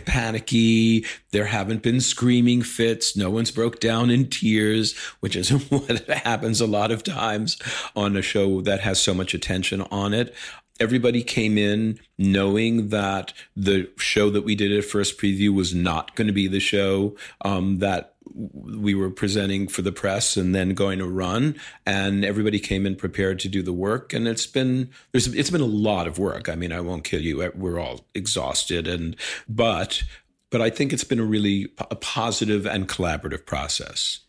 panicky. 0.05 1.05
There 1.31 1.47
haven't 1.47 1.83
been 1.83 2.01
screaming 2.01 2.63
fits. 2.63 3.17
No 3.17 3.31
one's 3.31 3.51
broke 3.51 3.81
down 3.81 4.11
in 4.11 4.29
tears, 4.29 4.97
which 5.21 5.37
is 5.37 5.51
what 5.71 6.09
happens 6.09 6.61
a 6.61 6.67
lot 6.67 6.91
of 6.91 7.03
times 7.03 7.59
on 7.95 8.17
a 8.17 8.23
show 8.23 8.61
that 8.63 8.81
has 8.81 9.01
so 9.01 9.15
much 9.15 9.35
attention 9.35 9.83
on 9.91 10.15
it. 10.15 10.35
Everybody 10.81 11.23
came 11.23 11.59
in 11.59 12.01
knowing 12.19 12.89
that 12.89 13.33
the 13.55 13.91
show 13.99 14.31
that 14.31 14.43
we 14.43 14.55
did 14.55 14.73
at 14.73 14.85
first 14.85 15.19
preview 15.19 15.55
was 15.55 15.75
not 15.75 16.17
going 16.17 16.27
to 16.27 16.33
be 16.33 16.49
the 16.49 16.61
show 16.61 17.15
um, 17.45 17.79
that 17.79 18.12
we 18.35 18.95
were 18.95 19.11
presenting 19.11 19.69
for 19.69 19.83
the 19.83 19.93
press 19.93 20.37
and 20.37 20.55
then 20.55 20.71
going 20.71 20.99
to 20.99 21.07
run 21.07 21.57
and 21.87 22.25
everybody 22.25 22.59
came 22.59 22.87
in 22.87 22.97
prepared 22.97 23.39
to 23.41 23.49
do 23.49 23.63
the 23.63 23.73
work 23.73 24.13
and 24.13 24.27
it's 24.27 24.47
been 24.47 24.91
there's 25.13 25.27
it's 25.29 25.51
been 25.51 25.61
a 25.61 25.67
lot 25.67 26.07
of 26.07 26.19
work. 26.19 26.49
I 26.49 26.55
mean 26.55 26.73
i 26.73 26.81
won't 26.81 27.05
kill 27.05 27.21
you 27.21 27.43
eh, 27.43 27.51
we're 27.55 27.79
all 27.79 28.07
exhausted 28.15 28.87
and 28.87 29.17
but 29.49 30.03
but 30.51 30.61
i 30.61 30.71
think 30.71 30.93
it's 30.93 31.05
been 31.05 31.21
a 31.21 31.25
really 31.25 31.69
a 31.79 31.97
positive 31.97 32.67
and 32.67 32.89
collaborative 32.89 33.45
process. 33.45 34.21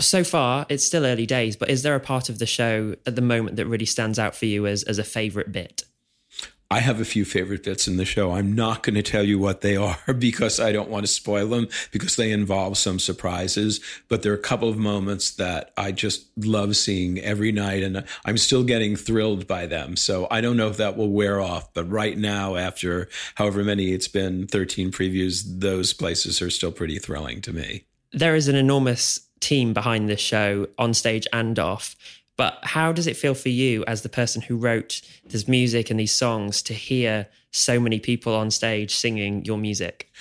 So 0.00 0.24
far 0.24 0.66
it's 0.68 0.84
still 0.84 1.06
early 1.06 1.26
days 1.26 1.56
but 1.56 1.70
is 1.70 1.82
there 1.82 1.94
a 1.94 2.00
part 2.00 2.28
of 2.28 2.38
the 2.38 2.46
show 2.46 2.96
at 3.06 3.16
the 3.16 3.22
moment 3.22 3.56
that 3.56 3.66
really 3.66 3.86
stands 3.86 4.18
out 4.18 4.34
for 4.34 4.46
you 4.46 4.66
as 4.66 4.82
as 4.84 4.98
a 4.98 5.04
favorite 5.04 5.52
bit 5.52 5.84
I 6.70 6.80
have 6.80 7.00
a 7.00 7.04
few 7.04 7.24
favorite 7.24 7.62
bits 7.62 7.86
in 7.86 7.96
the 7.96 8.04
show. 8.04 8.32
I'm 8.32 8.54
not 8.54 8.82
going 8.82 8.96
to 8.96 9.02
tell 9.02 9.22
you 9.22 9.38
what 9.38 9.60
they 9.60 9.76
are 9.76 9.98
because 10.18 10.58
I 10.58 10.72
don't 10.72 10.90
want 10.90 11.06
to 11.06 11.12
spoil 11.12 11.48
them 11.48 11.68
because 11.92 12.16
they 12.16 12.32
involve 12.32 12.76
some 12.76 12.98
surprises. 12.98 13.80
But 14.08 14.22
there 14.22 14.32
are 14.32 14.36
a 14.36 14.38
couple 14.38 14.68
of 14.68 14.76
moments 14.76 15.30
that 15.32 15.72
I 15.76 15.92
just 15.92 16.26
love 16.36 16.76
seeing 16.76 17.20
every 17.20 17.52
night, 17.52 17.82
and 17.82 18.04
I'm 18.24 18.38
still 18.38 18.64
getting 18.64 18.96
thrilled 18.96 19.46
by 19.46 19.66
them. 19.66 19.96
So 19.96 20.26
I 20.30 20.40
don't 20.40 20.56
know 20.56 20.68
if 20.68 20.76
that 20.78 20.96
will 20.96 21.10
wear 21.10 21.40
off. 21.40 21.72
But 21.72 21.88
right 21.90 22.18
now, 22.18 22.56
after 22.56 23.08
however 23.36 23.62
many 23.62 23.92
it's 23.92 24.08
been, 24.08 24.46
13 24.48 24.90
previews, 24.90 25.44
those 25.46 25.92
places 25.92 26.42
are 26.42 26.50
still 26.50 26.72
pretty 26.72 26.98
thrilling 26.98 27.40
to 27.42 27.52
me. 27.52 27.84
There 28.12 28.34
is 28.34 28.48
an 28.48 28.56
enormous 28.56 29.20
team 29.40 29.72
behind 29.72 30.08
this 30.08 30.20
show 30.20 30.66
on 30.78 30.94
stage 30.94 31.26
and 31.32 31.58
off. 31.58 31.94
But 32.36 32.58
how 32.62 32.92
does 32.92 33.06
it 33.06 33.16
feel 33.16 33.34
for 33.34 33.48
you 33.48 33.84
as 33.86 34.02
the 34.02 34.08
person 34.08 34.42
who 34.42 34.56
wrote 34.56 35.00
this 35.24 35.48
music 35.48 35.90
and 35.90 35.98
these 35.98 36.12
songs 36.12 36.62
to 36.62 36.74
hear 36.74 37.28
so 37.50 37.80
many 37.80 37.98
people 37.98 38.34
on 38.34 38.50
stage 38.50 38.94
singing 38.94 39.44
your 39.44 39.58
music? 39.58 40.12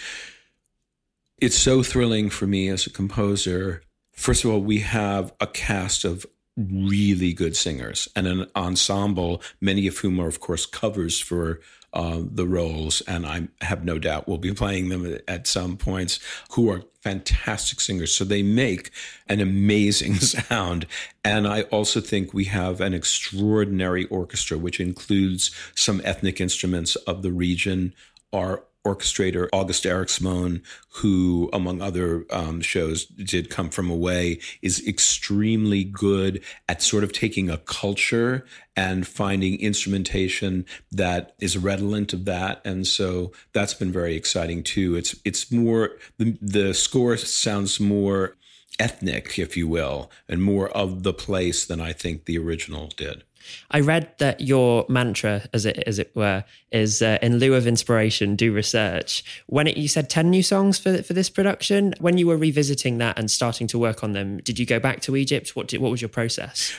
It's 1.39 1.57
so 1.57 1.83
thrilling 1.83 2.29
for 2.29 2.47
me 2.47 2.69
as 2.69 2.87
a 2.87 2.89
composer. 2.89 3.83
First 4.13 4.45
of 4.45 4.51
all, 4.51 4.61
we 4.61 4.79
have 4.79 5.33
a 5.41 5.47
cast 5.47 6.05
of 6.05 6.25
really 6.57 7.33
good 7.33 7.57
singers 7.57 8.07
and 8.15 8.27
an 8.27 8.47
ensemble, 8.55 9.41
many 9.59 9.87
of 9.87 9.97
whom 9.97 10.19
are, 10.21 10.27
of 10.27 10.39
course, 10.39 10.65
covers 10.65 11.19
for 11.19 11.59
uh, 11.95 12.19
the 12.21 12.45
roles, 12.45 13.01
and 13.01 13.25
I 13.25 13.47
have 13.61 13.85
no 13.85 13.97
doubt 13.97 14.27
we'll 14.27 14.37
be 14.37 14.53
playing 14.53 14.89
them 14.89 15.17
at 15.27 15.47
some 15.47 15.77
points, 15.77 16.19
who 16.51 16.69
are 16.69 16.83
fantastic 17.01 17.79
singers. 17.79 18.13
So 18.13 18.25
they 18.25 18.43
make 18.43 18.91
an 19.27 19.39
amazing 19.39 20.15
sound. 20.19 20.87
And 21.23 21.47
I 21.47 21.61
also 21.63 22.01
think 22.01 22.33
we 22.33 22.45
have 22.45 22.81
an 22.81 22.93
extraordinary 22.93 24.05
orchestra, 24.07 24.57
which 24.57 24.79
includes 24.79 25.51
some 25.75 26.01
ethnic 26.03 26.41
instruments 26.41 26.95
of 26.97 27.21
the 27.21 27.31
region. 27.31 27.93
Our 28.33 28.63
orchestrator 28.85 29.49
August 29.51 29.83
Eriksmoen, 29.83 30.61
who, 30.89 31.49
among 31.51 31.81
other 31.81 32.25
um, 32.29 32.61
shows, 32.61 33.05
did 33.05 33.49
come 33.49 33.69
from 33.69 33.89
away, 33.89 34.39
is 34.61 34.85
extremely 34.87 35.83
good 35.83 36.41
at 36.69 36.81
sort 36.81 37.03
of 37.03 37.11
taking 37.11 37.49
a 37.49 37.57
culture 37.57 38.45
and 38.75 39.07
finding 39.07 39.59
instrumentation 39.59 40.65
that 40.91 41.35
is 41.39 41.57
redolent 41.57 42.13
of 42.13 42.25
that. 42.25 42.61
And 42.65 42.85
so 42.85 43.31
that's 43.53 43.73
been 43.73 43.91
very 43.91 44.15
exciting 44.15 44.63
too. 44.63 44.95
It's 44.95 45.15
it's 45.25 45.51
more 45.51 45.91
the 46.17 46.37
the 46.41 46.73
score 46.73 47.17
sounds 47.17 47.79
more 47.79 48.35
ethnic, 48.79 49.39
if 49.39 49.55
you 49.55 49.67
will, 49.67 50.11
and 50.27 50.43
more 50.43 50.69
of 50.69 51.03
the 51.03 51.13
place 51.13 51.65
than 51.65 51.79
I 51.79 51.93
think 51.93 52.25
the 52.25 52.37
original 52.37 52.87
did. 52.87 53.23
I 53.71 53.79
read 53.79 54.11
that 54.19 54.41
your 54.41 54.85
mantra, 54.89 55.43
as 55.53 55.65
it 55.65 55.77
as 55.87 55.99
it 55.99 56.15
were, 56.15 56.43
is 56.71 57.01
uh, 57.01 57.17
in 57.21 57.37
lieu 57.37 57.53
of 57.55 57.67
inspiration, 57.67 58.35
do 58.35 58.53
research. 58.53 59.23
When 59.47 59.67
it, 59.67 59.77
you 59.77 59.87
said 59.87 60.09
ten 60.09 60.29
new 60.29 60.43
songs 60.43 60.79
for 60.79 61.01
for 61.03 61.13
this 61.13 61.29
production, 61.29 61.93
when 61.99 62.17
you 62.17 62.27
were 62.27 62.37
revisiting 62.37 62.97
that 62.99 63.17
and 63.19 63.29
starting 63.29 63.67
to 63.67 63.79
work 63.79 64.03
on 64.03 64.13
them, 64.13 64.37
did 64.37 64.59
you 64.59 64.65
go 64.65 64.79
back 64.79 65.01
to 65.01 65.15
Egypt? 65.15 65.55
What 65.55 65.67
did, 65.67 65.81
what 65.81 65.91
was 65.91 66.01
your 66.01 66.09
process? 66.09 66.73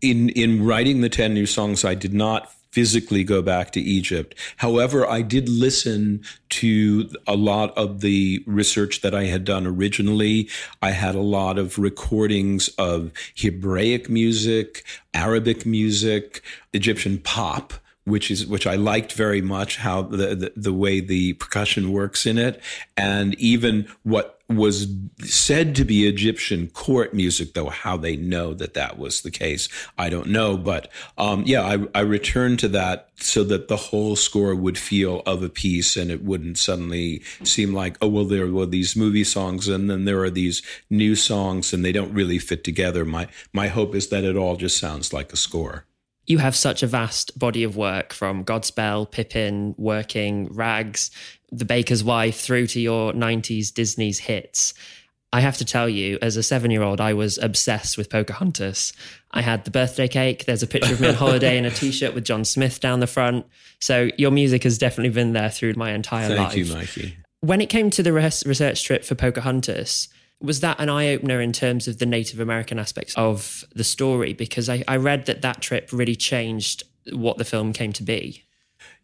In 0.00 0.28
in 0.30 0.64
writing 0.64 1.00
the 1.00 1.08
ten 1.08 1.34
new 1.34 1.46
songs, 1.46 1.84
I 1.84 1.94
did 1.94 2.14
not 2.14 2.52
physically 2.70 3.24
go 3.24 3.42
back 3.42 3.72
to 3.72 3.80
Egypt. 3.80 4.34
However, 4.58 5.08
I 5.08 5.22
did 5.22 5.48
listen 5.48 6.22
to 6.50 7.10
a 7.26 7.36
lot 7.36 7.76
of 7.76 8.00
the 8.00 8.42
research 8.46 9.00
that 9.00 9.14
I 9.14 9.24
had 9.24 9.44
done 9.44 9.66
originally. 9.66 10.48
I 10.82 10.90
had 10.90 11.14
a 11.14 11.20
lot 11.20 11.58
of 11.58 11.78
recordings 11.78 12.68
of 12.78 13.12
Hebraic 13.36 14.08
music, 14.08 14.84
Arabic 15.14 15.66
music, 15.66 16.42
Egyptian 16.72 17.18
pop 17.18 17.74
which 18.04 18.30
is 18.30 18.46
which 18.46 18.66
I 18.66 18.74
liked 18.74 19.12
very 19.12 19.42
much 19.42 19.76
how 19.76 20.02
the, 20.02 20.34
the, 20.34 20.52
the 20.56 20.72
way 20.72 21.00
the 21.00 21.34
percussion 21.34 21.92
works 21.92 22.24
in 22.24 22.38
it, 22.38 22.60
and 22.96 23.34
even 23.34 23.86
what 24.02 24.37
was 24.48 24.86
said 25.20 25.74
to 25.76 25.84
be 25.84 26.06
Egyptian 26.06 26.68
court 26.68 27.12
music, 27.12 27.52
though 27.52 27.68
how 27.68 27.96
they 27.96 28.16
know 28.16 28.54
that 28.54 28.74
that 28.74 28.98
was 28.98 29.20
the 29.20 29.30
case, 29.30 29.68
I 29.98 30.08
don't 30.08 30.28
know. 30.28 30.56
But 30.56 30.90
um, 31.18 31.42
yeah, 31.46 31.62
I, 31.62 31.78
I 31.94 32.00
returned 32.00 32.58
to 32.60 32.68
that 32.68 33.10
so 33.16 33.44
that 33.44 33.68
the 33.68 33.76
whole 33.76 34.16
score 34.16 34.54
would 34.54 34.78
feel 34.78 35.22
of 35.26 35.42
a 35.42 35.48
piece, 35.50 35.96
and 35.96 36.10
it 36.10 36.22
wouldn't 36.22 36.56
suddenly 36.56 37.22
seem 37.44 37.74
like 37.74 37.98
oh 38.00 38.08
well, 38.08 38.24
there 38.24 38.46
were 38.46 38.66
these 38.66 38.96
movie 38.96 39.24
songs, 39.24 39.68
and 39.68 39.90
then 39.90 40.06
there 40.06 40.22
are 40.22 40.30
these 40.30 40.62
new 40.88 41.14
songs, 41.14 41.72
and 41.74 41.84
they 41.84 41.92
don't 41.92 42.14
really 42.14 42.38
fit 42.38 42.64
together. 42.64 43.04
My 43.04 43.28
my 43.52 43.68
hope 43.68 43.94
is 43.94 44.08
that 44.08 44.24
it 44.24 44.36
all 44.36 44.56
just 44.56 44.78
sounds 44.78 45.12
like 45.12 45.32
a 45.32 45.36
score 45.36 45.84
you 46.28 46.38
have 46.38 46.54
such 46.54 46.82
a 46.82 46.86
vast 46.86 47.38
body 47.38 47.64
of 47.64 47.76
work 47.76 48.12
from 48.12 48.44
Godspell, 48.44 49.10
Pippin, 49.10 49.74
Working, 49.78 50.48
Rags, 50.52 51.10
The 51.50 51.64
Baker's 51.64 52.04
Wife, 52.04 52.38
through 52.38 52.66
to 52.68 52.80
your 52.80 53.12
90s 53.12 53.72
Disney's 53.72 54.18
hits. 54.18 54.74
I 55.32 55.40
have 55.40 55.56
to 55.58 55.64
tell 55.64 55.88
you, 55.88 56.18
as 56.22 56.36
a 56.36 56.42
seven 56.42 56.70
year 56.70 56.82
old, 56.82 57.00
I 57.00 57.14
was 57.14 57.38
obsessed 57.38 57.98
with 57.98 58.08
Pocahontas. 58.08 58.92
I 59.32 59.42
had 59.42 59.64
the 59.64 59.70
birthday 59.70 60.08
cake. 60.08 60.44
There's 60.44 60.62
a 60.62 60.66
picture 60.66 60.92
of 60.92 61.00
me 61.00 61.08
on 61.08 61.14
holiday 61.26 61.58
in 61.58 61.64
a 61.64 61.70
t 61.70 61.92
shirt 61.92 62.14
with 62.14 62.24
John 62.24 62.44
Smith 62.44 62.80
down 62.80 63.00
the 63.00 63.06
front. 63.06 63.46
So 63.80 64.10
your 64.16 64.30
music 64.30 64.64
has 64.64 64.78
definitely 64.78 65.10
been 65.10 65.32
there 65.32 65.50
through 65.50 65.74
my 65.74 65.92
entire 65.92 66.28
Thank 66.28 66.38
life. 66.38 66.52
Thank 66.52 66.66
you, 66.66 66.74
Mikey. 66.74 67.16
When 67.40 67.60
it 67.60 67.68
came 67.68 67.90
to 67.90 68.02
the 68.02 68.12
research 68.12 68.84
trip 68.84 69.04
for 69.04 69.14
Pocahontas, 69.14 70.08
was 70.40 70.60
that 70.60 70.78
an 70.80 70.88
eye 70.88 71.08
opener 71.08 71.40
in 71.40 71.52
terms 71.52 71.88
of 71.88 71.98
the 71.98 72.06
Native 72.06 72.40
American 72.40 72.78
aspects 72.78 73.14
of 73.16 73.64
the 73.74 73.84
story? 73.84 74.32
Because 74.32 74.68
I, 74.68 74.84
I 74.86 74.96
read 74.96 75.26
that 75.26 75.42
that 75.42 75.60
trip 75.60 75.90
really 75.92 76.16
changed 76.16 76.84
what 77.12 77.38
the 77.38 77.44
film 77.44 77.72
came 77.72 77.92
to 77.94 78.02
be. 78.02 78.44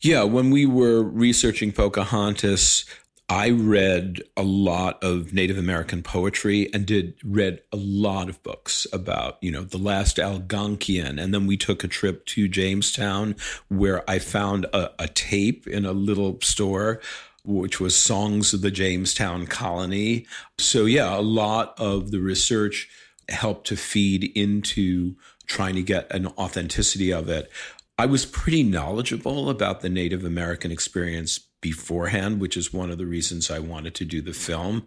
Yeah, 0.00 0.22
when 0.24 0.50
we 0.50 0.66
were 0.66 1.02
researching 1.02 1.72
Pocahontas, 1.72 2.84
I 3.28 3.50
read 3.50 4.22
a 4.36 4.42
lot 4.42 5.02
of 5.02 5.32
Native 5.32 5.56
American 5.56 6.02
poetry 6.02 6.68
and 6.74 6.84
did 6.84 7.14
read 7.24 7.62
a 7.72 7.76
lot 7.76 8.28
of 8.28 8.42
books 8.42 8.86
about, 8.92 9.38
you 9.40 9.50
know, 9.50 9.62
the 9.62 9.78
last 9.78 10.18
Algonquian. 10.18 11.20
And 11.20 11.32
then 11.32 11.46
we 11.46 11.56
took 11.56 11.82
a 11.82 11.88
trip 11.88 12.26
to 12.26 12.48
Jamestown 12.48 13.34
where 13.68 14.08
I 14.08 14.18
found 14.18 14.66
a, 14.66 14.90
a 14.98 15.08
tape 15.08 15.66
in 15.66 15.86
a 15.86 15.92
little 15.92 16.38
store 16.42 17.00
which 17.44 17.78
was 17.80 17.94
Songs 17.94 18.54
of 18.54 18.62
the 18.62 18.70
Jamestown 18.70 19.46
Colony. 19.46 20.26
So, 20.58 20.86
yeah, 20.86 21.16
a 21.16 21.20
lot 21.20 21.78
of 21.78 22.10
the 22.10 22.20
research 22.20 22.88
helped 23.28 23.66
to 23.68 23.76
feed 23.76 24.32
into 24.36 25.16
trying 25.46 25.74
to 25.74 25.82
get 25.82 26.10
an 26.14 26.26
authenticity 26.38 27.12
of 27.12 27.28
it. 27.28 27.50
I 27.98 28.06
was 28.06 28.26
pretty 28.26 28.62
knowledgeable 28.62 29.50
about 29.50 29.80
the 29.80 29.88
Native 29.88 30.24
American 30.24 30.72
experience 30.72 31.38
beforehand, 31.60 32.40
which 32.40 32.56
is 32.56 32.72
one 32.72 32.90
of 32.90 32.98
the 32.98 33.06
reasons 33.06 33.50
I 33.50 33.58
wanted 33.58 33.94
to 33.96 34.04
do 34.04 34.20
the 34.20 34.32
film. 34.32 34.86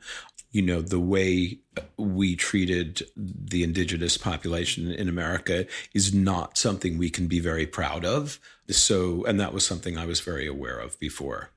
You 0.51 0.61
know, 0.61 0.81
the 0.81 0.99
way 0.99 1.59
we 1.97 2.35
treated 2.35 3.03
the 3.15 3.63
indigenous 3.63 4.17
population 4.17 4.91
in 4.91 5.07
America 5.07 5.67
is 5.93 6.13
not 6.13 6.57
something 6.57 6.97
we 6.97 7.09
can 7.09 7.27
be 7.27 7.39
very 7.39 7.67
proud 7.67 8.03
of. 8.03 8.39
So, 8.69 9.23
and 9.25 9.39
that 9.39 9.53
was 9.53 9.65
something 9.65 9.97
I 9.97 10.05
was 10.05 10.19
very 10.19 10.47
aware 10.47 10.79
of 10.79 10.99
before 10.99 11.51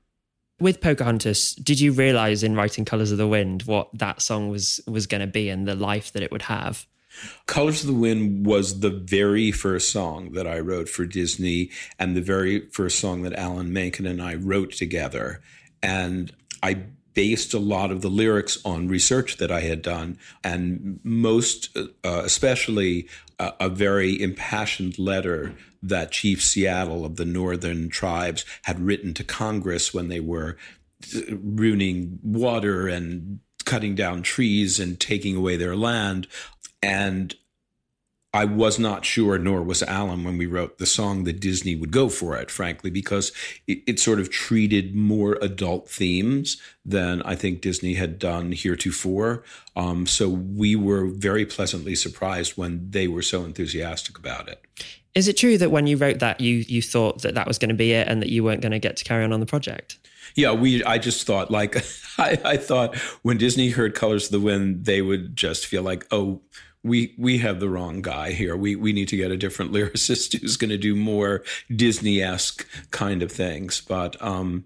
with 0.61 0.81
Pocahontas, 0.81 1.55
did 1.55 1.79
you 1.79 1.91
realize 1.91 2.43
in 2.43 2.55
writing 2.55 2.85
Colors 2.85 3.11
of 3.11 3.17
the 3.17 3.27
Wind 3.27 3.63
what 3.63 3.89
that 3.93 4.21
song 4.21 4.49
was 4.49 4.79
was 4.87 5.07
going 5.07 5.21
to 5.21 5.27
be 5.27 5.49
and 5.49 5.67
the 5.67 5.75
life 5.75 6.13
that 6.13 6.23
it 6.23 6.31
would 6.31 6.43
have? 6.43 6.85
Colors 7.45 7.81
of 7.81 7.87
the 7.87 7.93
Wind 7.93 8.45
was 8.45 8.79
the 8.79 8.89
very 8.89 9.51
first 9.51 9.91
song 9.91 10.31
that 10.31 10.47
I 10.47 10.59
wrote 10.59 10.87
for 10.87 11.05
Disney 11.05 11.69
and 11.99 12.15
the 12.15 12.21
very 12.21 12.67
first 12.69 12.99
song 12.99 13.23
that 13.23 13.33
Alan 13.33 13.73
Menken 13.73 14.05
and 14.05 14.21
I 14.21 14.35
wrote 14.35 14.71
together. 14.71 15.41
And 15.83 16.31
I 16.63 16.83
based 17.13 17.53
a 17.53 17.59
lot 17.59 17.91
of 17.91 18.01
the 18.01 18.09
lyrics 18.09 18.57
on 18.63 18.87
research 18.87 19.37
that 19.37 19.51
I 19.51 19.61
had 19.61 19.81
done, 19.81 20.17
and 20.43 20.99
most, 21.03 21.75
uh, 21.75 22.21
especially, 22.23 23.07
a 23.59 23.69
very 23.69 24.21
impassioned 24.21 24.99
letter 24.99 25.55
that 25.81 26.11
Chief 26.11 26.43
Seattle 26.43 27.03
of 27.03 27.15
the 27.15 27.25
Northern 27.25 27.89
tribes 27.89 28.45
had 28.63 28.79
written 28.79 29.13
to 29.15 29.23
Congress 29.23 29.93
when 29.93 30.09
they 30.09 30.19
were 30.19 30.57
uh, 31.15 31.35
ruining 31.41 32.19
water 32.21 32.87
and 32.87 33.39
cutting 33.65 33.95
down 33.95 34.21
trees 34.21 34.79
and 34.79 34.99
taking 34.99 35.35
away 35.35 35.55
their 35.57 35.75
land. 35.75 36.27
And 36.83 37.35
I 38.33 38.45
was 38.45 38.79
not 38.79 39.03
sure, 39.03 39.37
nor 39.37 39.61
was 39.61 39.83
Alan, 39.83 40.23
when 40.23 40.37
we 40.37 40.45
wrote 40.45 40.77
the 40.77 40.85
song, 40.85 41.25
that 41.25 41.41
Disney 41.41 41.75
would 41.75 41.91
go 41.91 42.07
for 42.07 42.37
it, 42.37 42.49
frankly, 42.49 42.89
because 42.89 43.33
it, 43.67 43.79
it, 43.85 43.99
sort 43.99 44.21
of 44.21 44.29
treated 44.29 44.95
more 44.95 45.37
adult 45.41 45.89
themes 45.89 46.55
than 46.85 47.21
I 47.23 47.35
think 47.35 47.59
Disney 47.59 47.95
had 47.95 48.17
done 48.19 48.53
heretofore. 48.53 49.43
Um, 49.75 50.07
so 50.07 50.29
we 50.29 50.77
were 50.77 51.07
very 51.07 51.45
pleasantly 51.45 51.93
surprised 51.93 52.57
when 52.57 52.89
they 52.89 53.09
were 53.09 53.21
so 53.21 53.43
enthusiastic 53.43 54.17
about 54.17 54.47
it. 54.47 54.63
Is 55.13 55.27
it 55.27 55.35
true 55.35 55.57
that 55.57 55.71
when 55.71 55.87
you 55.87 55.97
wrote 55.97 56.19
that, 56.19 56.39
you 56.39 56.63
you 56.69 56.81
thought 56.81 57.23
that 57.23 57.35
that 57.35 57.47
was 57.47 57.57
going 57.57 57.67
to 57.67 57.75
be 57.75 57.91
it, 57.91 58.07
and 58.07 58.21
that 58.21 58.29
you 58.29 58.45
weren't 58.45 58.61
going 58.61 58.71
to 58.71 58.79
get 58.79 58.95
to 58.95 59.03
carry 59.03 59.25
on 59.25 59.33
on 59.33 59.41
the 59.41 59.45
project? 59.45 59.97
Yeah, 60.35 60.53
we. 60.53 60.81
I 60.85 60.99
just 60.99 61.27
thought 61.27 61.51
like 61.51 61.75
I, 62.17 62.39
I 62.45 62.55
thought 62.55 62.95
when 63.23 63.37
Disney 63.37 63.71
heard 63.71 63.93
Colors 63.93 64.27
of 64.27 64.31
the 64.31 64.39
Wind, 64.39 64.85
they 64.85 65.01
would 65.01 65.35
just 65.35 65.65
feel 65.65 65.83
like, 65.83 66.07
oh 66.11 66.41
we 66.83 67.13
we 67.17 67.37
have 67.39 67.59
the 67.59 67.69
wrong 67.69 68.01
guy 68.01 68.31
here. 68.31 68.55
We 68.55 68.75
we 68.75 68.93
need 68.93 69.07
to 69.09 69.17
get 69.17 69.31
a 69.31 69.37
different 69.37 69.71
lyricist 69.73 70.39
who's 70.39 70.57
going 70.57 70.69
to 70.69 70.77
do 70.77 70.95
more 70.95 71.43
Disney 71.73 72.21
esque 72.21 72.67
kind 72.91 73.21
of 73.21 73.31
things. 73.31 73.81
But 73.81 74.21
um, 74.21 74.65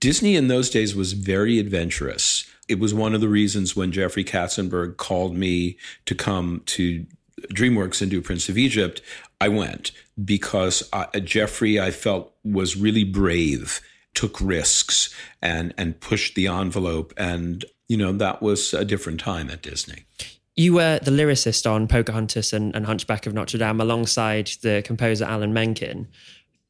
Disney 0.00 0.36
in 0.36 0.48
those 0.48 0.70
days 0.70 0.94
was 0.94 1.12
very 1.12 1.58
adventurous. 1.58 2.44
It 2.68 2.78
was 2.78 2.94
one 2.94 3.14
of 3.14 3.20
the 3.20 3.28
reasons 3.28 3.76
when 3.76 3.92
Jeffrey 3.92 4.24
Katzenberg 4.24 4.96
called 4.96 5.36
me 5.36 5.76
to 6.06 6.14
come 6.14 6.62
to 6.66 7.04
DreamWorks 7.52 8.00
and 8.00 8.10
do 8.10 8.20
Prince 8.20 8.48
of 8.48 8.58
Egypt, 8.58 9.02
I 9.40 9.48
went 9.48 9.92
because 10.22 10.88
uh, 10.92 11.06
Jeffrey 11.20 11.80
I 11.80 11.90
felt 11.90 12.32
was 12.44 12.76
really 12.76 13.04
brave, 13.04 13.80
took 14.14 14.40
risks, 14.40 15.14
and 15.42 15.74
and 15.76 16.00
pushed 16.00 16.34
the 16.34 16.46
envelope, 16.46 17.12
and 17.16 17.64
you 17.88 17.96
know 17.96 18.12
that 18.12 18.42
was 18.42 18.72
a 18.72 18.84
different 18.84 19.20
time 19.20 19.50
at 19.50 19.62
Disney. 19.62 20.04
You 20.56 20.74
were 20.74 21.00
the 21.02 21.10
lyricist 21.10 21.68
on 21.70 21.88
Pocahontas 21.88 22.52
and, 22.52 22.74
and 22.76 22.86
Hunchback 22.86 23.26
of 23.26 23.34
Notre 23.34 23.58
Dame 23.58 23.80
alongside 23.80 24.50
the 24.62 24.82
composer 24.84 25.24
Alan 25.24 25.52
Menken 25.52 26.08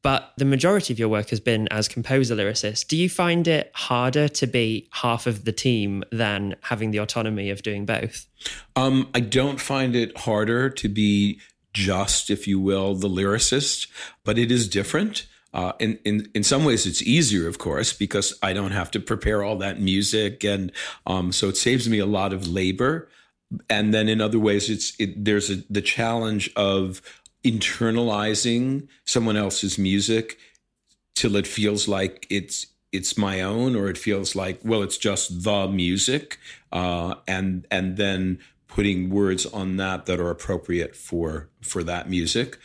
but 0.05 0.33
the 0.37 0.45
majority 0.45 0.93
of 0.93 0.99
your 0.99 1.09
work 1.09 1.31
has 1.31 1.39
been 1.39 1.67
as 1.69 1.87
composer 1.87 2.35
lyricist. 2.35 2.89
Do 2.89 2.95
you 2.95 3.09
find 3.09 3.47
it 3.47 3.71
harder 3.73 4.27
to 4.27 4.45
be 4.45 4.87
half 4.91 5.25
of 5.25 5.45
the 5.45 5.51
team 5.51 6.03
than 6.11 6.55
having 6.61 6.91
the 6.91 6.99
autonomy 6.99 7.49
of 7.49 7.63
doing 7.63 7.87
both? 7.87 8.27
Um, 8.75 9.09
I 9.15 9.19
don't 9.19 9.59
find 9.59 9.95
it 9.95 10.15
harder 10.15 10.69
to 10.69 10.87
be 10.87 11.39
just, 11.73 12.29
if 12.29 12.47
you 12.47 12.59
will, 12.59 12.93
the 12.93 13.09
lyricist, 13.09 13.87
but 14.23 14.37
it 14.37 14.51
is 14.51 14.69
different. 14.69 15.25
Uh, 15.55 15.71
in, 15.79 15.97
in 16.05 16.29
in 16.35 16.43
some 16.43 16.65
ways, 16.65 16.85
it's 16.85 17.01
easier, 17.01 17.47
of 17.47 17.57
course, 17.57 17.91
because 17.91 18.37
I 18.43 18.53
don't 18.53 18.73
have 18.73 18.91
to 18.91 18.99
prepare 18.99 19.41
all 19.41 19.55
that 19.57 19.81
music, 19.81 20.43
and 20.43 20.71
um, 21.07 21.31
so 21.31 21.49
it 21.49 21.57
saves 21.57 21.89
me 21.89 21.97
a 21.97 22.05
lot 22.05 22.31
of 22.31 22.47
labor. 22.47 23.09
And 23.69 23.93
then 23.93 24.09
in 24.09 24.21
other 24.21 24.39
ways, 24.39 24.69
it's 24.69 24.93
it, 24.99 25.23
there's 25.23 25.49
a, 25.49 25.57
the 25.69 25.81
challenge 25.81 26.51
of 26.55 27.01
internalizing 27.43 28.87
someone 29.05 29.37
else's 29.37 29.77
music 29.77 30.37
till 31.13 31.35
it 31.35 31.45
feels 31.45 31.87
like 31.87 32.25
it's 32.29 32.67
it's 32.91 33.17
my 33.17 33.41
own 33.41 33.75
or 33.75 33.87
it 33.87 33.97
feels 33.97 34.35
like 34.35 34.59
well 34.63 34.81
it's 34.81 34.97
just 34.97 35.43
the 35.43 35.67
music 35.67 36.39
uh, 36.71 37.15
and 37.27 37.67
and 37.69 37.97
then 37.97 38.39
putting 38.67 39.09
words 39.09 39.45
on 39.45 39.77
that 39.77 40.05
that 40.05 40.19
are 40.19 40.29
appropriate 40.29 40.95
for 40.95 41.49
for 41.61 41.83
that 41.83 42.09
music 42.09 42.57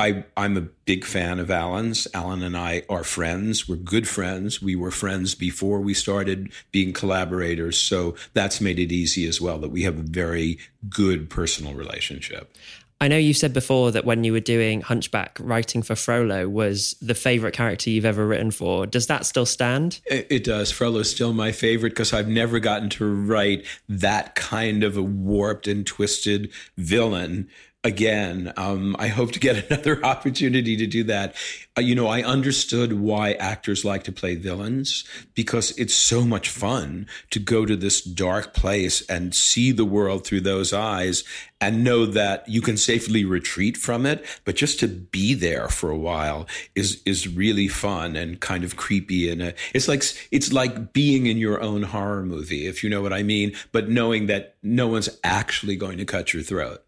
I, 0.00 0.24
I'm 0.34 0.56
a 0.56 0.62
big 0.62 1.04
fan 1.04 1.38
of 1.40 1.50
Alan's. 1.50 2.08
Alan 2.14 2.42
and 2.42 2.56
I 2.56 2.84
are 2.88 3.04
friends. 3.04 3.68
We're 3.68 3.76
good 3.76 4.08
friends. 4.08 4.62
We 4.62 4.74
were 4.74 4.90
friends 4.90 5.34
before 5.34 5.80
we 5.80 5.92
started 5.92 6.50
being 6.72 6.94
collaborators. 6.94 7.78
So 7.78 8.14
that's 8.32 8.62
made 8.62 8.78
it 8.78 8.90
easy 8.90 9.28
as 9.28 9.42
well 9.42 9.58
that 9.58 9.68
we 9.68 9.82
have 9.82 9.98
a 9.98 10.02
very 10.02 10.58
good 10.88 11.28
personal 11.28 11.74
relationship. 11.74 12.56
I 13.02 13.08
know 13.08 13.18
you 13.18 13.34
said 13.34 13.52
before 13.52 13.92
that 13.92 14.04
when 14.06 14.24
you 14.24 14.32
were 14.32 14.40
doing 14.40 14.80
Hunchback, 14.80 15.38
writing 15.40 15.82
for 15.82 15.94
Frollo 15.94 16.48
was 16.48 16.96
the 17.00 17.14
favorite 17.14 17.52
character 17.54 17.88
you've 17.88 18.04
ever 18.04 18.26
written 18.26 18.50
for. 18.50 18.86
Does 18.86 19.06
that 19.06 19.24
still 19.24 19.46
stand? 19.46 20.00
It, 20.06 20.26
it 20.30 20.44
does. 20.44 20.70
Frollo's 20.70 21.10
still 21.10 21.32
my 21.32 21.52
favorite 21.52 21.90
because 21.90 22.12
I've 22.12 22.28
never 22.28 22.58
gotten 22.58 22.90
to 22.90 23.06
write 23.06 23.66
that 23.88 24.34
kind 24.34 24.82
of 24.82 24.98
a 24.98 25.02
warped 25.02 25.66
and 25.66 25.86
twisted 25.86 26.50
villain 26.76 27.48
again. 27.82 28.52
Um, 28.56 28.94
I 28.98 29.08
hope 29.08 29.32
to 29.32 29.40
get 29.40 29.66
another 29.70 30.04
opportunity 30.04 30.76
to 30.76 30.86
do 30.86 31.04
that. 31.04 31.34
Uh, 31.76 31.80
you 31.80 31.94
know, 31.94 32.08
I 32.08 32.22
understood 32.22 33.00
why 33.00 33.32
actors 33.34 33.84
like 33.84 34.04
to 34.04 34.12
play 34.12 34.34
villains 34.34 35.04
because 35.34 35.70
it's 35.78 35.94
so 35.94 36.24
much 36.24 36.48
fun 36.48 37.06
to 37.30 37.38
go 37.38 37.64
to 37.64 37.76
this 37.76 38.02
dark 38.02 38.52
place 38.52 39.00
and 39.08 39.34
see 39.34 39.72
the 39.72 39.84
world 39.84 40.26
through 40.26 40.42
those 40.42 40.72
eyes 40.72 41.24
and 41.60 41.84
know 41.84 42.06
that 42.06 42.48
you 42.48 42.60
can 42.60 42.76
safely 42.76 43.24
retreat 43.24 43.76
from 43.76 44.04
it. 44.04 44.26
But 44.44 44.56
just 44.56 44.78
to 44.80 44.88
be 44.88 45.34
there 45.34 45.68
for 45.68 45.90
a 45.90 45.96
while 45.98 46.46
is 46.74 47.02
is 47.06 47.28
really 47.28 47.68
fun 47.68 48.16
and 48.16 48.40
kind 48.40 48.64
of 48.64 48.76
creepy. 48.76 49.30
And 49.30 49.54
it's 49.72 49.88
like 49.88 50.02
it's 50.30 50.52
like 50.52 50.92
being 50.92 51.26
in 51.26 51.38
your 51.38 51.62
own 51.62 51.84
horror 51.84 52.24
movie, 52.24 52.66
if 52.66 52.82
you 52.82 52.90
know 52.90 53.00
what 53.00 53.12
I 53.12 53.22
mean. 53.22 53.52
But 53.72 53.88
knowing 53.88 54.26
that 54.26 54.56
no 54.62 54.88
one's 54.88 55.08
actually 55.24 55.76
going 55.76 55.98
to 55.98 56.04
cut 56.04 56.34
your 56.34 56.42
throat. 56.42 56.82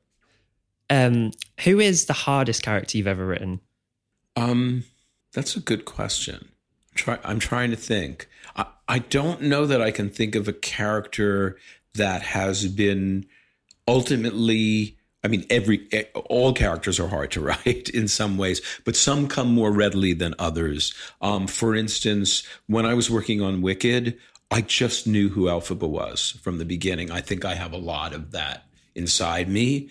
Um, 0.92 1.30
who 1.64 1.80
is 1.80 2.04
the 2.04 2.12
hardest 2.12 2.62
character 2.62 2.98
you've 2.98 3.06
ever 3.06 3.24
written? 3.24 3.60
Um, 4.36 4.84
that's 5.32 5.56
a 5.56 5.60
good 5.60 5.86
question. 5.86 6.36
I'm, 6.44 6.94
try, 6.94 7.18
I'm 7.24 7.38
trying 7.38 7.70
to 7.70 7.76
think. 7.76 8.28
I, 8.54 8.66
I 8.86 8.98
don't 8.98 9.40
know 9.40 9.64
that 9.64 9.80
I 9.80 9.90
can 9.90 10.10
think 10.10 10.34
of 10.34 10.48
a 10.48 10.52
character 10.52 11.56
that 11.94 12.20
has 12.22 12.66
been 12.68 13.24
ultimately. 13.88 14.98
I 15.24 15.28
mean, 15.28 15.46
every 15.48 15.88
all 16.26 16.52
characters 16.52 17.00
are 17.00 17.08
hard 17.08 17.30
to 17.30 17.40
write 17.66 17.88
in 17.88 18.06
some 18.06 18.36
ways, 18.36 18.60
but 18.84 18.94
some 18.94 19.28
come 19.28 19.54
more 19.54 19.72
readily 19.72 20.12
than 20.12 20.34
others. 20.38 20.92
Um, 21.22 21.46
for 21.46 21.74
instance, 21.74 22.42
when 22.66 22.84
I 22.84 22.92
was 22.92 23.08
working 23.08 23.40
on 23.40 23.62
Wicked, 23.62 24.18
I 24.50 24.60
just 24.60 25.06
knew 25.06 25.30
who 25.30 25.46
Elphaba 25.46 25.88
was 25.88 26.32
from 26.42 26.58
the 26.58 26.66
beginning. 26.66 27.10
I 27.10 27.22
think 27.22 27.46
I 27.46 27.54
have 27.54 27.72
a 27.72 27.78
lot 27.78 28.12
of 28.12 28.32
that 28.32 28.66
inside 28.94 29.48
me. 29.48 29.88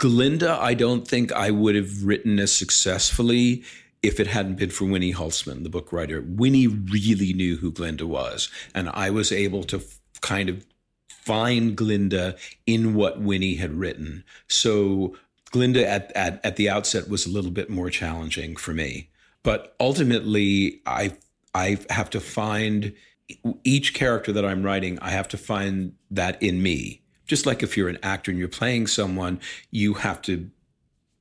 Glinda, 0.00 0.58
I 0.58 0.72
don't 0.72 1.06
think 1.06 1.30
I 1.30 1.50
would 1.50 1.74
have 1.74 2.04
written 2.04 2.38
as 2.38 2.50
successfully 2.50 3.62
if 4.02 4.18
it 4.18 4.28
hadn't 4.28 4.56
been 4.56 4.70
for 4.70 4.86
Winnie 4.86 5.12
Holzman, 5.12 5.62
the 5.62 5.68
book 5.68 5.92
writer. 5.92 6.24
Winnie 6.26 6.66
really 6.66 7.34
knew 7.34 7.58
who 7.58 7.70
Glinda 7.70 8.06
was, 8.06 8.48
and 8.74 8.88
I 8.94 9.10
was 9.10 9.30
able 9.30 9.62
to 9.64 9.76
f- 9.76 10.00
kind 10.22 10.48
of 10.48 10.64
find 11.10 11.76
Glinda 11.76 12.36
in 12.66 12.94
what 12.94 13.20
Winnie 13.20 13.56
had 13.56 13.74
written. 13.74 14.24
So 14.48 15.16
Glinda 15.50 15.86
at, 15.86 16.10
at, 16.12 16.40
at 16.42 16.56
the 16.56 16.70
outset 16.70 17.10
was 17.10 17.26
a 17.26 17.30
little 17.30 17.50
bit 17.50 17.68
more 17.68 17.90
challenging 17.90 18.56
for 18.56 18.72
me. 18.72 19.10
But 19.42 19.76
ultimately, 19.78 20.80
I 20.86 21.12
I 21.54 21.76
have 21.90 22.08
to 22.10 22.20
find 22.20 22.94
each 23.64 23.92
character 23.92 24.32
that 24.32 24.46
I'm 24.46 24.62
writing, 24.62 24.98
I 25.00 25.10
have 25.10 25.28
to 25.28 25.36
find 25.36 25.92
that 26.10 26.42
in 26.42 26.62
me 26.62 26.99
just 27.30 27.46
like 27.46 27.62
if 27.62 27.76
you're 27.76 27.88
an 27.88 27.98
actor 28.02 28.32
and 28.32 28.38
you're 28.40 28.48
playing 28.48 28.88
someone, 28.88 29.38
you 29.70 29.94
have 29.94 30.20
to 30.22 30.50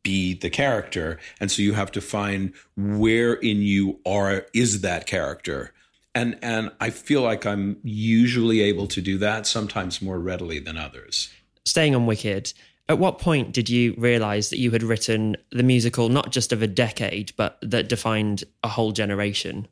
be 0.01 0.33
the 0.33 0.49
character. 0.49 1.19
And 1.39 1.51
so 1.51 1.61
you 1.61 1.73
have 1.73 1.91
to 1.91 2.01
find 2.01 2.51
where 2.75 3.33
in 3.33 3.61
you 3.61 3.99
are 4.07 4.47
is 4.51 4.81
that 4.81 5.05
character. 5.05 5.71
And 6.15 6.39
and 6.41 6.71
I 6.81 6.89
feel 6.89 7.21
like 7.21 7.45
I'm 7.45 7.77
usually 7.83 8.61
able 8.61 8.87
to 8.87 9.01
do 9.01 9.19
that, 9.19 9.45
sometimes 9.45 10.01
more 10.01 10.19
readily 10.19 10.57
than 10.57 10.77
others. 10.77 11.29
Staying 11.63 11.93
on 11.93 12.07
Wicked, 12.07 12.53
at 12.89 12.97
what 12.97 13.19
point 13.19 13.53
did 13.53 13.69
you 13.69 13.93
realize 13.95 14.49
that 14.49 14.57
you 14.57 14.71
had 14.71 14.81
written 14.81 15.37
the 15.51 15.61
musical 15.61 16.09
not 16.09 16.31
just 16.31 16.51
of 16.51 16.63
a 16.63 16.67
decade, 16.67 17.33
but 17.37 17.59
that 17.61 17.87
defined 17.87 18.45
a 18.63 18.67
whole 18.67 18.91
generation? 18.91 19.67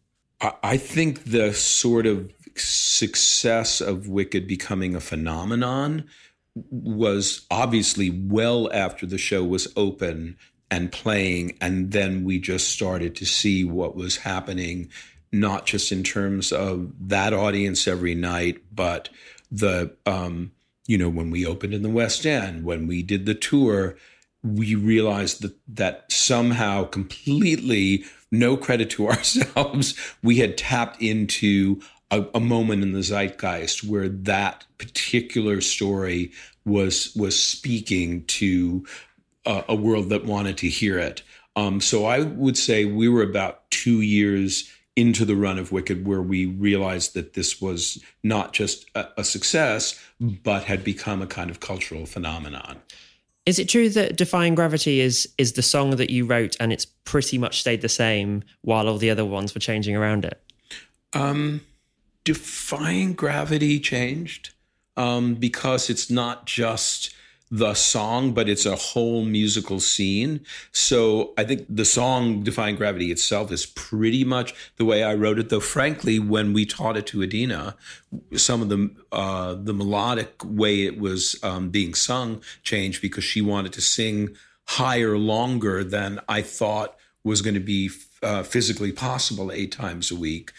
I 0.61 0.77
think 0.77 1.23
the 1.23 1.51
sort 1.51 2.05
of 2.05 2.31
success 2.59 3.81
of 3.81 4.07
Wicked 4.07 4.47
becoming 4.47 4.95
a 4.95 4.99
phenomenon 4.99 6.05
was 6.69 7.45
obviously 7.51 8.09
well 8.09 8.71
after 8.73 9.05
the 9.05 9.17
show 9.17 9.43
was 9.43 9.71
open 9.75 10.37
and 10.69 10.91
playing. 10.91 11.57
And 11.61 11.91
then 11.91 12.23
we 12.23 12.39
just 12.39 12.69
started 12.69 13.15
to 13.17 13.25
see 13.25 13.63
what 13.63 13.95
was 13.95 14.17
happening, 14.17 14.89
not 15.31 15.65
just 15.65 15.91
in 15.91 16.03
terms 16.03 16.51
of 16.51 16.91
that 17.09 17.33
audience 17.33 17.87
every 17.87 18.15
night, 18.15 18.61
but 18.73 19.09
the, 19.51 19.95
um, 20.05 20.51
you 20.87 20.97
know, 20.97 21.09
when 21.09 21.31
we 21.31 21.45
opened 21.45 21.73
in 21.73 21.83
the 21.83 21.89
West 21.89 22.25
End, 22.25 22.63
when 22.63 22.87
we 22.87 23.03
did 23.03 23.25
the 23.25 23.35
tour, 23.35 23.95
we 24.43 24.75
realized 24.75 25.41
that 25.41 25.55
that 25.67 26.11
somehow 26.11 26.85
completely 26.85 28.05
no 28.31 28.57
credit 28.57 28.89
to 28.91 29.07
ourselves, 29.09 29.95
we 30.21 30.37
had 30.37 30.57
tapped 30.57 31.01
into 31.01 31.81
a, 32.11 32.25
a, 32.35 32.39
moment 32.39 32.83
in 32.83 32.93
the 32.93 33.03
zeitgeist 33.03 33.83
where 33.83 34.07
that 34.07 34.65
particular 34.77 35.61
story 35.61 36.31
was 36.65 37.13
was 37.15 37.41
speaking 37.41 38.23
to 38.25 38.85
uh, 39.45 39.63
a 39.67 39.75
world 39.75 40.09
that 40.09 40.25
wanted 40.25 40.57
to 40.57 40.69
hear 40.69 40.97
it. 40.99 41.21
Um, 41.55 41.81
so 41.81 42.05
I 42.05 42.19
would 42.19 42.57
say 42.57 42.85
we 42.85 43.09
were 43.09 43.23
about 43.23 43.69
two 43.71 44.01
years 44.01 44.71
into 44.95 45.25
the 45.25 45.35
run 45.35 45.59
of 45.59 45.71
Wicked 45.71 46.07
where 46.07 46.21
we 46.21 46.45
realized 46.45 47.13
that 47.13 47.33
this 47.33 47.61
was 47.61 48.03
not 48.23 48.53
just 48.53 48.85
a, 48.95 49.07
a 49.17 49.23
success, 49.23 49.99
but 50.19 50.63
had 50.63 50.83
become 50.83 51.21
a 51.21 51.27
kind 51.27 51.49
of 51.49 51.59
cultural 51.59 52.05
phenomenon. 52.05 52.81
Is 53.45 53.59
it 53.59 53.69
true 53.69 53.89
that 53.89 54.17
Defying 54.17 54.55
Gravity 54.55 54.99
is 54.99 55.29
is 55.37 55.53
the 55.53 55.61
song 55.61 55.91
that 55.91 56.09
you 56.09 56.25
wrote 56.25 56.57
and 56.59 56.73
it's 56.73 56.85
pretty 56.85 57.37
much 57.37 57.61
stayed 57.61 57.81
the 57.81 57.89
same 57.89 58.43
while 58.61 58.89
all 58.89 58.97
the 58.97 59.09
other 59.09 59.23
ones 59.23 59.55
were 59.55 59.61
changing 59.61 59.95
around 59.95 60.25
it? 60.25 60.41
Um, 61.13 61.61
defying 62.27 63.13
gravity 63.13 63.79
changed 63.79 64.49
um, 64.97 65.33
because 65.35 65.89
it's 65.89 66.11
not 66.11 66.45
just 66.45 67.15
the 67.49 67.73
song, 67.73 68.33
but 68.33 68.49
it's 68.49 68.65
a 68.65 68.75
whole 68.75 69.23
musical 69.23 69.79
scene. 69.79 70.41
So 70.73 71.33
I 71.37 71.45
think 71.45 71.65
the 71.69 71.85
song 71.85 72.43
Defying 72.43 72.75
Gravity 72.75 73.09
itself 73.09 73.49
is 73.49 73.65
pretty 73.65 74.25
much 74.25 74.53
the 74.75 74.83
way 74.83 75.05
I 75.05 75.13
wrote 75.13 75.39
it. 75.39 75.47
Though, 75.47 75.61
frankly, 75.61 76.19
when 76.19 76.51
we 76.51 76.65
taught 76.65 76.97
it 76.97 77.07
to 77.07 77.23
Idina, 77.23 77.77
some 78.35 78.61
of 78.61 78.67
the 78.67 78.93
uh, 79.13 79.53
the 79.53 79.73
melodic 79.73 80.33
way 80.43 80.81
it 80.81 80.99
was 80.99 81.39
um, 81.43 81.69
being 81.69 81.93
sung 81.93 82.41
changed 82.61 83.01
because 83.01 83.23
she 83.23 83.41
wanted 83.41 83.71
to 83.71 83.81
sing 83.81 84.35
higher, 84.65 85.17
longer 85.17 85.81
than 85.85 86.19
I 86.27 86.41
thought 86.41 86.97
was 87.23 87.41
going 87.41 87.53
to 87.53 87.61
be 87.61 87.89
uh, 88.21 88.43
physically 88.43 88.91
possible 88.91 89.49
eight 89.53 89.71
times 89.71 90.11
a 90.11 90.15
week 90.17 90.51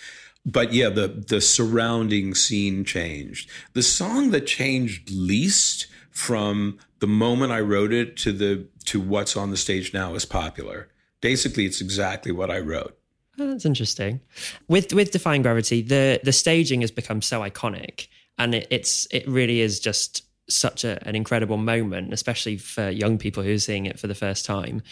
but 0.49 0.73
yeah, 0.73 0.89
the 0.89 1.09
the 1.09 1.41
surrounding 1.41 2.35
scene 2.35 2.85
changed. 2.85 3.51
The 3.75 3.83
song 3.83 4.31
that 4.31 4.47
changed 4.47 5.11
least 5.11 5.87
from 6.11 6.79
the 7.01 7.07
moment 7.07 7.53
I 7.53 7.61
wrote 7.61 7.93
it 7.93 8.17
to 8.19 8.33
the 8.33 8.67
to 8.87 9.01
what's 9.01 9.37
on 9.37 9.51
the 9.51 9.57
stage 9.57 9.93
now 9.93 10.15
is 10.15 10.25
popular. 10.25 10.89
Basically, 11.21 11.67
it's 11.67 11.81
exactly 11.81 12.33
what 12.33 12.51
I 12.51 12.61
wrote. 12.61 12.99
Oh, 13.39 13.51
that's 13.51 13.67
interesting. 13.67 14.21
With 14.69 14.93
with 14.95 15.11
Defying 15.11 15.43
Gravity, 15.43 15.83
the 15.83 16.21
the 16.25 16.33
staging 16.33 16.81
has 16.81 16.91
become 16.91 17.21
so 17.21 17.41
iconic, 17.41 18.09
and 18.39 18.55
it, 18.55 18.67
it's 18.71 19.07
it 19.11 19.29
really 19.29 19.61
is 19.61 19.79
just 19.79 20.25
such 20.49 20.83
a, 20.83 21.07
an 21.07 21.15
incredible 21.15 21.59
moment, 21.59 22.15
especially 22.15 22.57
for 22.57 22.89
young 22.89 23.19
people 23.19 23.43
who 23.43 23.53
are 23.53 23.59
seeing 23.59 23.85
it 23.85 24.01
for 24.01 24.07
the 24.07 24.15
first 24.15 24.47
time. 24.47 24.83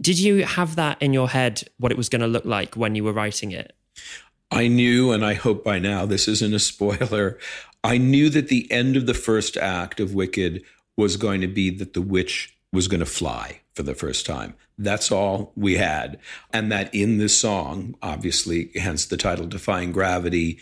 Did 0.00 0.18
you 0.18 0.44
have 0.44 0.76
that 0.76 1.00
in 1.02 1.12
your 1.12 1.28
head, 1.28 1.62
what 1.76 1.92
it 1.92 1.98
was 1.98 2.08
going 2.08 2.22
to 2.22 2.26
look 2.26 2.46
like 2.46 2.74
when 2.74 2.94
you 2.94 3.04
were 3.04 3.12
writing 3.12 3.52
it? 3.52 3.76
I 4.54 4.68
knew, 4.68 5.10
and 5.10 5.24
I 5.24 5.34
hope 5.34 5.64
by 5.64 5.80
now 5.80 6.06
this 6.06 6.28
isn't 6.28 6.54
a 6.54 6.60
spoiler. 6.60 7.38
I 7.84 7.98
knew 7.98 8.30
that 8.30 8.48
the 8.48 8.70
end 8.70 8.96
of 8.96 9.06
the 9.06 9.12
first 9.12 9.56
act 9.56 9.98
of 9.98 10.14
Wicked 10.14 10.62
was 10.96 11.16
going 11.16 11.40
to 11.40 11.48
be 11.48 11.70
that 11.70 11.92
the 11.92 12.00
witch 12.00 12.56
was 12.72 12.86
going 12.86 13.00
to 13.00 13.06
fly 13.06 13.60
for 13.74 13.82
the 13.82 13.96
first 13.96 14.24
time. 14.24 14.54
That's 14.78 15.10
all 15.10 15.52
we 15.56 15.74
had. 15.74 16.20
And 16.52 16.70
that 16.70 16.94
in 16.94 17.18
this 17.18 17.36
song, 17.36 17.96
obviously, 18.00 18.70
hence 18.76 19.06
the 19.06 19.16
title 19.16 19.46
Defying 19.46 19.92
Gravity, 19.92 20.60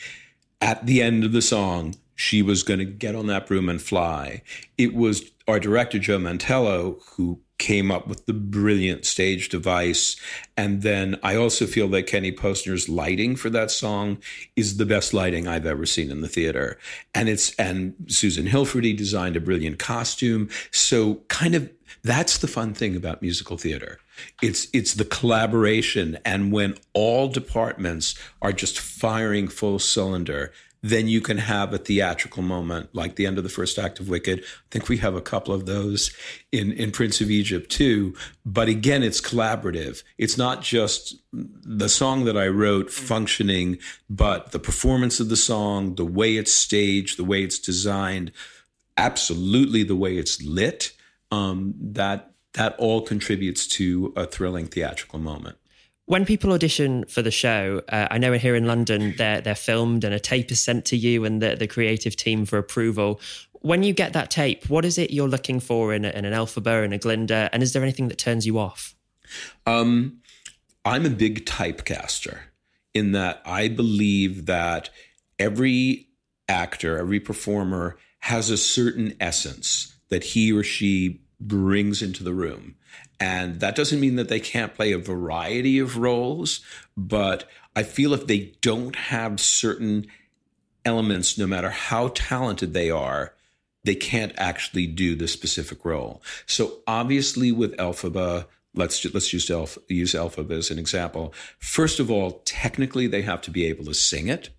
at 0.61 0.87
the 0.87 1.03
end 1.03 1.23
of 1.23 1.33
the 1.33 1.43
song, 1.43 1.95
she 2.15 2.43
was 2.43 2.63
going 2.63 2.79
to 2.79 2.85
get 2.85 3.15
on 3.15 3.27
that 3.27 3.47
broom 3.47 3.69
and 3.69 3.81
fly. 3.81 4.43
It 4.79 4.95
was 4.95 5.31
our 5.49 5.59
director, 5.59 5.99
Joe 5.99 6.19
Mantello, 6.19 7.01
who 7.17 7.41
came 7.59 7.93
up 7.93 8.09
with 8.09 8.27
the 8.27 8.33
brilliant 8.33 9.05
stage 9.05 9.49
device. 9.49 10.17
And 10.57 10.83
then 10.83 11.19
I 11.23 11.37
also 11.37 11.67
feel 11.67 11.87
that 11.89 12.09
Kenny 12.09 12.33
Posner's 12.33 12.89
lighting 12.89 13.37
for 13.37 13.51
that 13.51 13.71
song 13.71 14.19
is 14.57 14.79
the 14.79 14.87
best 14.87 15.15
lighting 15.15 15.47
I've 15.47 15.67
ever 15.67 15.87
seen 15.87 16.11
in 16.11 16.23
the 16.23 16.29
theater. 16.29 16.77
And 17.15 17.29
it's, 17.29 17.55
and 17.55 17.95
Susan 18.09 18.47
Hilferty 18.47 18.97
designed 18.97 19.37
a 19.37 19.41
brilliant 19.41 19.79
costume. 19.79 20.49
So 20.73 21.17
kind 21.29 21.55
of 21.55 21.71
that's 22.03 22.39
the 22.39 22.49
fun 22.49 22.75
thing 22.75 22.97
about 22.97 23.23
musical 23.23 23.57
theater. 23.57 24.01
It's 24.43 24.67
it's 24.73 24.95
the 24.95 25.05
collaboration 25.05 26.19
and 26.25 26.53
when 26.53 26.77
all 26.95 27.29
departments 27.29 28.17
are 28.41 28.53
just 28.53 28.79
firing 28.79 29.47
full 29.47 29.79
cylinder, 29.79 30.53
then 30.83 31.07
you 31.07 31.21
can 31.21 31.39
have 31.39 31.73
a 31.73 31.79
theatrical 31.79 32.43
moment 32.43 32.91
like 32.93 33.15
the 33.15 33.27
end 33.27 33.39
of 33.39 33.45
the 33.45 33.51
first 33.51 33.79
act 33.79 34.01
of 34.01 34.09
Wicked. 34.09 34.41
I 34.41 34.69
think 34.71 34.89
we 34.89 34.97
have 34.99 35.15
a 35.15 35.21
couple 35.21 35.55
of 35.55 35.65
those 35.65 36.13
in, 36.51 36.73
in 36.73 36.91
Prince 36.91 37.21
of 37.21 37.31
Egypt 37.31 37.71
too. 37.71 38.15
But 38.45 38.69
again, 38.69 39.05
it's 39.05 39.21
collaborative. 39.21 40.03
It's 40.19 40.37
not 40.37 40.61
just 40.61 41.17
the 41.33 41.89
song 41.89 42.25
that 42.25 42.37
I 42.37 42.49
wrote 42.49 42.91
functioning, 42.91 43.79
but 44.11 44.51
the 44.51 44.59
performance 44.59 45.21
of 45.21 45.29
the 45.29 45.37
song, 45.37 45.95
the 45.95 46.05
way 46.05 46.37
it's 46.37 46.53
staged, 46.53 47.17
the 47.17 47.25
way 47.25 47.43
it's 47.43 47.61
designed, 47.61 48.33
absolutely 48.97 49.85
the 49.85 49.97
way 49.97 50.17
it's 50.17 50.43
lit. 50.43 50.93
Um, 51.31 51.75
that 51.81 52.33
that 52.55 52.75
all 52.77 53.01
contributes 53.01 53.67
to 53.67 54.13
a 54.15 54.27
thrilling 54.27 54.67
theatrical 54.67 55.19
moment 55.19 55.57
when 56.13 56.27
people 56.27 56.53
audition 56.53 57.07
for 57.07 57.23
the 57.23 57.31
show, 57.31 57.81
uh, 57.89 58.07
I 58.11 58.19
know 58.19 58.35
here 58.35 58.55
in 58.55 58.67
London 58.67 59.15
they're 59.17 59.41
they're 59.41 59.55
filmed 59.55 60.05
and 60.05 60.13
a 60.13 60.21
tape 60.21 60.53
is 60.53 60.63
sent 60.63 60.85
to 60.87 60.97
you 60.97 61.25
and 61.25 61.41
the, 61.41 61.57
the 61.57 61.67
creative 61.67 62.17
team 62.17 62.45
for 62.45 62.59
approval. 62.59 63.19
When 63.63 63.83
you 63.83 63.95
get 63.95 64.13
that 64.13 64.31
tape, 64.31 64.69
what 64.69 64.85
is 64.85 64.99
it 64.99 65.11
you're 65.11 65.27
looking 65.27 65.59
for 65.59 65.95
in, 65.95 66.05
a, 66.05 66.11
in 66.11 66.27
an 66.27 66.35
Elphaba 66.35 66.85
and 66.85 66.93
a 66.93 66.99
Glinda, 66.99 67.49
and 67.51 67.63
is 67.63 67.73
there 67.73 67.83
anything 67.83 68.09
that 68.09 68.19
turns 68.19 68.47
you 68.47 68.59
off? 68.59 68.95
Um, 69.65 70.21
I'm 70.85 71.07
a 71.07 71.11
big 71.11 71.47
typecaster 71.47 72.41
in 72.93 73.13
that 73.13 73.41
I 73.47 73.69
believe 73.69 74.45
that 74.45 74.91
every 75.39 76.09
actor, 76.47 76.99
every 76.99 77.21
performer 77.21 77.97
has 78.19 78.51
a 78.51 78.59
certain 78.59 79.15
essence 79.19 79.97
that 80.11 80.25
he 80.25 80.53
or 80.53 80.63
she 80.63 81.23
brings 81.41 82.03
into 82.03 82.23
the 82.23 82.35
room. 82.35 82.77
And 83.21 83.61
that 83.61 83.77
doesn't 83.77 84.01
mean 84.01 84.17
that 84.17 84.29
they 84.29 84.41
can't 84.41 84.75
play 84.75 84.93
a 84.93 84.99
variety 84.99 85.79
of 85.79 85.97
roles, 85.97 86.61
but 86.97 87.49
I 87.77 87.85
feel 87.85 88.13
if 88.15 88.27
they 88.27 88.53
don't 88.61 88.97
have 88.97 89.41
certain 89.41 90.07
elements, 90.85 91.39
no 91.39 91.47
matter 91.47 91.71
how 91.71 92.09
talented 92.15 92.75
they 92.75 92.91
are, 92.91 93.35
they 93.85 93.95
can't 93.95 94.33
actually 94.37 94.87
do 94.87 95.15
the 95.15 95.29
specific 95.29 95.85
role. 95.85 96.23
So 96.47 96.81
obviously, 96.87 97.53
with 97.53 97.77
Elphaba, 97.77 98.47
let's 98.75 99.05
let's 99.13 99.33
use 99.33 99.51
Elf, 99.51 99.79
use 99.89 100.15
Elphaba 100.15 100.53
as 100.53 100.71
an 100.71 100.79
example. 100.79 101.35
First 101.59 102.01
of 102.01 102.11
all, 102.11 102.43
technically, 102.45 103.07
they 103.07 103.23
have 103.23 103.41
to 103.43 103.51
be 103.51 103.67
able 103.67 103.85
to 103.87 103.95
sing 103.95 104.29
it, 104.29 104.51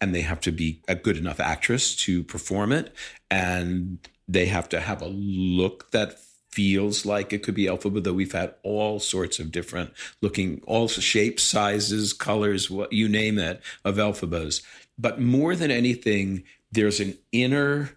and 0.00 0.14
they 0.14 0.22
have 0.22 0.40
to 0.42 0.52
be 0.52 0.82
a 0.88 0.94
good 0.94 1.16
enough 1.16 1.40
actress 1.40 1.96
to 1.96 2.22
perform 2.24 2.72
it, 2.72 2.94
and 3.30 3.98
they 4.28 4.46
have 4.46 4.68
to 4.70 4.80
have 4.80 5.02
a 5.02 5.08
look 5.08 5.90
that 5.92 6.18
feels 6.56 7.04
like 7.04 7.34
it 7.34 7.42
could 7.42 7.54
be 7.54 7.66
Elphaba, 7.66 8.02
though 8.02 8.14
we've 8.14 8.32
had 8.32 8.54
all 8.62 8.98
sorts 8.98 9.38
of 9.38 9.52
different 9.52 9.92
looking, 10.22 10.62
all 10.66 10.88
shapes, 10.88 11.42
sizes, 11.42 12.14
colors, 12.14 12.70
what 12.70 12.94
you 12.94 13.10
name 13.10 13.38
it, 13.38 13.60
of 13.84 13.96
Elphabas. 13.96 14.62
But 14.96 15.20
more 15.20 15.54
than 15.54 15.70
anything, 15.70 16.44
there's 16.72 16.98
an 16.98 17.18
inner 17.30 17.90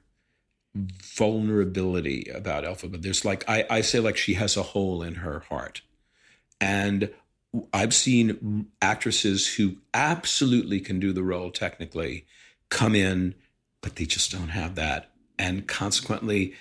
vulnerability 0.75 2.29
about 2.35 2.65
Elphaba. 2.65 3.01
There's 3.01 3.23
like 3.23 3.49
I, 3.49 3.65
I 3.69 3.79
say 3.79 4.01
like 4.01 4.17
she 4.17 4.33
has 4.33 4.57
a 4.57 4.63
hole 4.63 5.03
in 5.03 5.15
her 5.15 5.39
heart. 5.47 5.81
And 6.59 7.11
I've 7.71 7.93
seen 7.93 8.67
actresses 8.81 9.55
who 9.55 9.77
absolutely 9.93 10.81
can 10.81 10.99
do 10.99 11.13
the 11.13 11.23
role 11.23 11.49
technically 11.49 12.25
come 12.67 12.93
in, 12.93 13.35
but 13.79 13.95
they 13.95 14.05
just 14.05 14.33
don't 14.33 14.49
have 14.49 14.75
that. 14.75 15.11
And 15.37 15.65
consequently, 15.65 16.55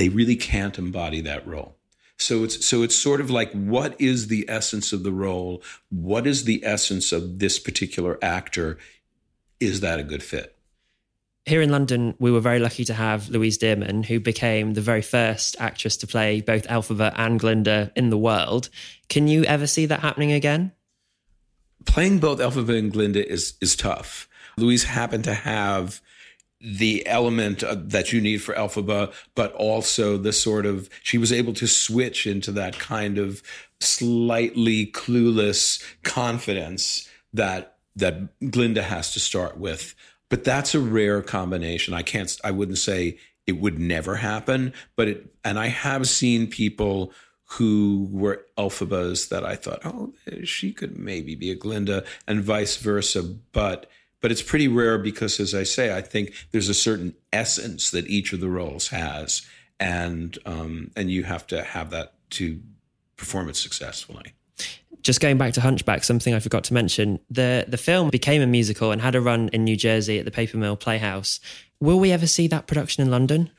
they 0.00 0.08
really 0.08 0.34
can't 0.34 0.78
embody 0.78 1.20
that 1.20 1.46
role. 1.46 1.76
So 2.16 2.42
it's 2.42 2.64
so 2.66 2.82
it's 2.82 2.96
sort 2.96 3.20
of 3.20 3.28
like 3.28 3.52
what 3.52 4.00
is 4.00 4.28
the 4.28 4.46
essence 4.48 4.94
of 4.94 5.02
the 5.02 5.12
role? 5.12 5.62
What 5.90 6.26
is 6.26 6.44
the 6.44 6.64
essence 6.64 7.12
of 7.12 7.38
this 7.38 7.58
particular 7.58 8.18
actor? 8.22 8.78
Is 9.60 9.80
that 9.80 10.00
a 10.00 10.02
good 10.02 10.22
fit? 10.22 10.56
Here 11.44 11.60
in 11.60 11.70
London, 11.70 12.14
we 12.18 12.30
were 12.30 12.40
very 12.40 12.60
lucky 12.60 12.82
to 12.86 12.94
have 12.94 13.28
Louise 13.28 13.58
Dearman, 13.58 14.06
who 14.06 14.20
became 14.20 14.72
the 14.72 14.80
very 14.80 15.02
first 15.02 15.56
actress 15.58 15.98
to 15.98 16.06
play 16.06 16.40
both 16.40 16.66
Elphaba 16.66 17.12
and 17.16 17.38
Glinda 17.38 17.92
in 17.94 18.08
the 18.08 18.18
world. 18.18 18.70
Can 19.10 19.28
you 19.28 19.44
ever 19.44 19.66
see 19.66 19.84
that 19.84 20.00
happening 20.00 20.32
again? 20.32 20.72
Playing 21.84 22.20
both 22.20 22.38
Elphaba 22.38 22.78
and 22.78 22.90
Glinda 22.90 23.30
is 23.30 23.52
is 23.60 23.76
tough. 23.76 24.30
Louise 24.56 24.84
happened 24.84 25.24
to 25.24 25.34
have 25.34 26.00
the 26.60 27.06
element 27.06 27.62
uh, 27.62 27.76
that 27.78 28.12
you 28.12 28.20
need 28.20 28.38
for 28.38 28.54
Elphaba, 28.54 29.12
but 29.34 29.52
also 29.54 30.16
the 30.16 30.32
sort 30.32 30.66
of 30.66 30.90
she 31.02 31.18
was 31.18 31.32
able 31.32 31.54
to 31.54 31.66
switch 31.66 32.26
into 32.26 32.52
that 32.52 32.78
kind 32.78 33.18
of 33.18 33.42
slightly 33.80 34.86
clueless 34.86 35.82
confidence 36.02 37.08
that 37.32 37.76
that 37.96 38.38
Glinda 38.50 38.82
has 38.82 39.12
to 39.14 39.20
start 39.20 39.56
with. 39.56 39.94
But 40.28 40.44
that's 40.44 40.74
a 40.74 40.80
rare 40.80 41.22
combination. 41.22 41.94
I 41.94 42.02
can't. 42.02 42.34
I 42.44 42.50
wouldn't 42.50 42.78
say 42.78 43.18
it 43.46 43.58
would 43.58 43.78
never 43.78 44.16
happen, 44.16 44.72
but 44.96 45.08
it. 45.08 45.34
And 45.44 45.58
I 45.58 45.68
have 45.68 46.08
seen 46.08 46.46
people 46.46 47.12
who 47.44 48.08
were 48.12 48.46
Elphabas 48.56 49.28
that 49.30 49.44
I 49.44 49.56
thought, 49.56 49.80
oh, 49.84 50.12
she 50.44 50.72
could 50.72 50.96
maybe 50.96 51.34
be 51.34 51.50
a 51.50 51.56
Glinda, 51.56 52.04
and 52.28 52.44
vice 52.44 52.76
versa. 52.76 53.22
But 53.22 53.90
but 54.20 54.30
it's 54.30 54.42
pretty 54.42 54.68
rare 54.68 54.98
because, 54.98 55.40
as 55.40 55.54
I 55.54 55.62
say, 55.62 55.96
I 55.96 56.00
think 56.00 56.32
there's 56.50 56.68
a 56.68 56.74
certain 56.74 57.14
essence 57.32 57.90
that 57.90 58.06
each 58.06 58.32
of 58.32 58.40
the 58.40 58.48
roles 58.48 58.88
has, 58.88 59.42
and 59.78 60.38
um, 60.44 60.90
and 60.96 61.10
you 61.10 61.24
have 61.24 61.46
to 61.48 61.62
have 61.62 61.90
that 61.90 62.14
to 62.30 62.60
perform 63.16 63.48
it 63.48 63.56
successfully. 63.56 64.34
Just 65.02 65.20
going 65.20 65.38
back 65.38 65.54
to 65.54 65.62
Hunchback, 65.62 66.04
something 66.04 66.34
I 66.34 66.40
forgot 66.40 66.64
to 66.64 66.74
mention: 66.74 67.18
the 67.30 67.64
the 67.66 67.78
film 67.78 68.10
became 68.10 68.42
a 68.42 68.46
musical 68.46 68.92
and 68.92 69.00
had 69.00 69.14
a 69.14 69.20
run 69.20 69.48
in 69.52 69.64
New 69.64 69.76
Jersey 69.76 70.18
at 70.18 70.24
the 70.24 70.30
Paper 70.30 70.58
Mill 70.58 70.76
Playhouse. 70.76 71.40
Will 71.80 71.98
we 71.98 72.12
ever 72.12 72.26
see 72.26 72.46
that 72.48 72.66
production 72.66 73.02
in 73.02 73.10
London? 73.10 73.50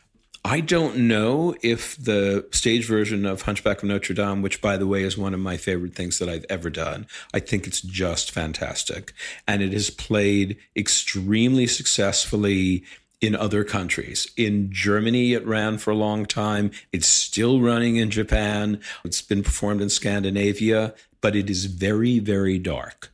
I 0.43 0.60
don't 0.60 1.08
know 1.08 1.56
if 1.62 1.95
the 1.97 2.47
stage 2.51 2.88
version 2.88 3.25
of 3.25 3.43
Hunchback 3.43 3.77
of 3.77 3.84
Notre 3.84 4.15
Dame, 4.15 4.41
which 4.41 4.60
by 4.60 4.75
the 4.75 4.88
way 4.88 5.04
is 5.04 5.17
one 5.17 5.36
of 5.36 5.39
my 5.39 5.56
favorite 5.56 5.93
things 5.93 6.17
that 6.19 6.30
I've 6.30 6.45
ever 6.49 6.69
done, 6.69 7.06
I 7.34 7.39
think 7.39 7.67
it's 7.67 7.82
just 7.82 8.32
fantastic. 8.32 9.13
And 9.47 9.62
it 9.62 9.71
has 9.73 9.91
played 9.91 10.58
extremely 10.75 11.67
successfully 11.67 12.84
in 13.21 13.36
other 13.36 13.63
countries. 13.63 14.32
In 14.36 14.71
Germany, 14.71 15.34
it 15.34 15.45
ran 15.45 15.77
for 15.77 15.91
a 15.91 15.95
long 15.95 16.25
time. 16.25 16.71
It's 16.91 17.08
still 17.08 17.62
running 17.62 17.97
in 17.97 18.10
Japan. 18.10 18.82
It's 19.06 19.21
been 19.21 19.43
performed 19.43 19.82
in 19.82 19.89
Scandinavia, 19.89 20.95
but 21.21 21.36
it 21.36 21.51
is 21.51 21.65
very, 21.65 22.17
very 22.17 22.58
dark. 22.58 23.13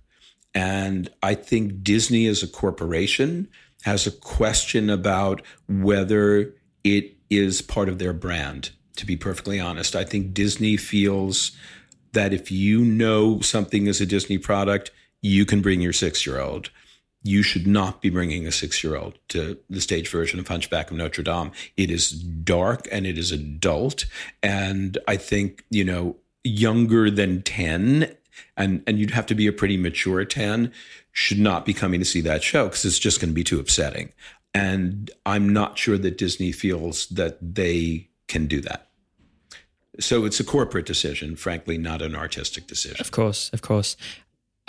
And 0.56 1.10
I 1.22 1.36
think 1.36 1.84
Disney 1.84 2.26
as 2.28 2.42
a 2.42 2.48
corporation 2.48 3.50
has 3.84 4.08
a 4.08 4.12
question 4.12 4.90
about 4.90 5.42
whether 5.68 6.54
it 6.86 7.17
is 7.30 7.62
part 7.62 7.90
of 7.90 8.00
their 8.00 8.14
brand, 8.14 8.72
to 8.96 9.06
be 9.06 9.18
perfectly 9.18 9.60
honest. 9.60 9.96
I 9.96 10.04
think 10.04 10.34
Disney 10.34 10.78
feels 10.78 11.52
that 12.14 12.34
if 12.34 12.52
you 12.52 12.84
know 12.84 13.40
something 13.42 13.88
is 13.88 14.02
a 14.02 14.06
Disney 14.06 14.38
product, 14.38 14.92
you 15.22 15.46
can 15.46 15.62
bring 15.62 15.82
your 15.82 15.94
six 15.94 16.26
year 16.26 16.40
old 16.40 16.70
you 17.28 17.44
should 17.44 17.68
not 17.68 18.02
be 18.02 18.10
bringing 18.10 18.48
a 18.48 18.52
six 18.52 18.84
year 18.84 18.96
old 18.96 19.18
to 19.30 19.58
the 19.70 19.82
stage 19.82 20.10
version 20.10 20.40
of 20.40 20.48
Hunchback 20.48 20.90
of 20.90 20.98
Notre 20.98 21.24
Dame. 21.24 21.52
It 21.76 21.92
is 21.92 22.12
dark 22.12 22.88
and 22.92 23.06
it 23.06 23.18
is 23.18 23.32
adult. 23.32 24.06
And 24.42 24.98
I 25.08 25.18
think, 25.18 25.64
you 25.70 25.84
know, 25.84 26.16
younger 26.44 27.12
than 27.12 27.42
10, 27.42 28.16
and, 28.56 28.84
and 28.88 29.00
you'd 29.00 29.12
have 29.12 29.26
to 29.28 29.36
be 29.36 29.48
a 29.48 29.52
pretty 29.52 29.78
mature 29.78 30.24
10, 30.24 30.72
should 31.12 31.40
not 31.40 31.66
be 31.66 31.74
coming 31.74 32.00
to 32.00 32.06
see 32.06 32.22
that 32.22 32.44
show 32.44 32.66
because 32.66 32.86
it's 32.86 33.00
just 33.00 33.20
going 33.20 33.32
to 33.32 33.36
be 33.36 33.44
too 33.44 33.60
upsetting. 33.60 34.14
And 34.54 35.12
I'm 35.26 35.50
not 35.50 35.78
sure 35.78 35.98
that 35.98 36.18
Disney 36.18 36.52
feels 36.52 37.08
that 37.10 37.38
they 37.42 38.10
can 38.28 38.48
do 38.48 38.62
that. 38.62 38.88
So 40.00 40.26
it's 40.26 40.40
a 40.40 40.44
corporate 40.44 40.86
decision, 40.86 41.36
frankly, 41.36 41.78
not 41.78 42.02
an 42.02 42.16
artistic 42.16 42.68
decision. 42.68 42.98
Of 43.00 43.12
course, 43.12 43.50
of 43.54 43.62
course. 43.62 43.98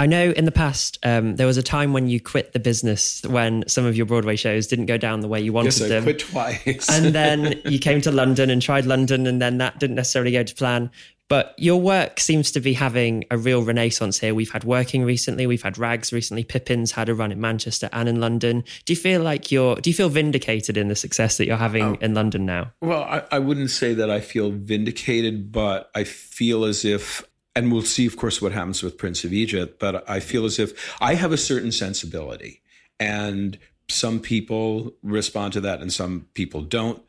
I 0.00 0.06
know 0.06 0.30
in 0.30 0.44
the 0.44 0.52
past 0.52 0.98
um, 1.02 1.36
there 1.36 1.46
was 1.46 1.56
a 1.56 1.62
time 1.62 1.92
when 1.92 2.08
you 2.08 2.20
quit 2.20 2.52
the 2.52 2.60
business 2.60 3.22
when 3.24 3.64
some 3.66 3.84
of 3.84 3.96
your 3.96 4.06
Broadway 4.06 4.36
shows 4.36 4.68
didn't 4.68 4.86
go 4.86 4.96
down 4.96 5.20
the 5.20 5.28
way 5.28 5.40
you 5.40 5.52
wanted 5.52 5.76
yes, 5.76 5.82
I 5.82 5.88
them. 5.88 6.02
quit 6.04 6.20
twice. 6.20 6.88
and 6.88 7.06
then 7.14 7.60
you 7.64 7.80
came 7.80 8.00
to 8.02 8.12
London 8.12 8.48
and 8.48 8.62
tried 8.62 8.86
London, 8.86 9.26
and 9.26 9.42
then 9.42 9.58
that 9.58 9.80
didn't 9.80 9.96
necessarily 9.96 10.30
go 10.30 10.44
to 10.44 10.54
plan. 10.54 10.90
But 11.28 11.54
your 11.58 11.80
work 11.80 12.20
seems 12.20 12.50
to 12.52 12.60
be 12.60 12.72
having 12.72 13.24
a 13.30 13.36
real 13.36 13.62
renaissance 13.62 14.18
here. 14.18 14.34
We've 14.34 14.50
had 14.50 14.64
Working 14.64 15.04
recently, 15.04 15.46
we've 15.46 15.62
had 15.62 15.78
Rags 15.78 16.12
recently, 16.12 16.44
Pippin's 16.44 16.92
had 16.92 17.08
a 17.08 17.14
run 17.14 17.32
in 17.32 17.40
Manchester 17.40 17.88
and 17.92 18.08
in 18.08 18.20
London. 18.20 18.64
Do 18.86 18.92
you 18.92 18.96
feel 18.96 19.22
like 19.22 19.52
you're, 19.52 19.76
do 19.76 19.90
you 19.90 19.94
feel 19.94 20.08
vindicated 20.08 20.76
in 20.76 20.88
the 20.88 20.96
success 20.96 21.36
that 21.36 21.46
you're 21.46 21.56
having 21.56 21.84
oh, 21.84 21.98
in 22.00 22.14
London 22.14 22.46
now? 22.46 22.72
Well, 22.80 23.02
I, 23.02 23.22
I 23.30 23.38
wouldn't 23.38 23.70
say 23.70 23.94
that 23.94 24.10
I 24.10 24.20
feel 24.20 24.50
vindicated, 24.50 25.52
but 25.52 25.90
I 25.94 26.04
feel 26.04 26.64
as 26.64 26.84
if 26.84 27.24
and 27.58 27.72
we'll 27.72 27.82
see, 27.82 28.06
of 28.06 28.16
course, 28.16 28.40
what 28.40 28.52
happens 28.52 28.84
with 28.84 28.96
Prince 28.96 29.24
of 29.24 29.32
Egypt. 29.32 29.80
But 29.80 30.08
I 30.08 30.20
feel 30.20 30.44
as 30.44 30.60
if 30.60 30.96
I 31.02 31.14
have 31.14 31.32
a 31.32 31.36
certain 31.36 31.72
sensibility, 31.72 32.62
and 33.00 33.58
some 33.88 34.20
people 34.20 34.94
respond 35.02 35.54
to 35.54 35.60
that, 35.62 35.80
and 35.80 35.92
some 35.92 36.26
people 36.34 36.62
don't. 36.62 37.02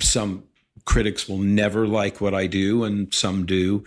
Some 0.00 0.44
critics 0.84 1.28
will 1.28 1.38
never 1.38 1.86
like 1.86 2.20
what 2.20 2.34
I 2.34 2.46
do, 2.46 2.84
and 2.84 3.12
some 3.12 3.46
do. 3.46 3.84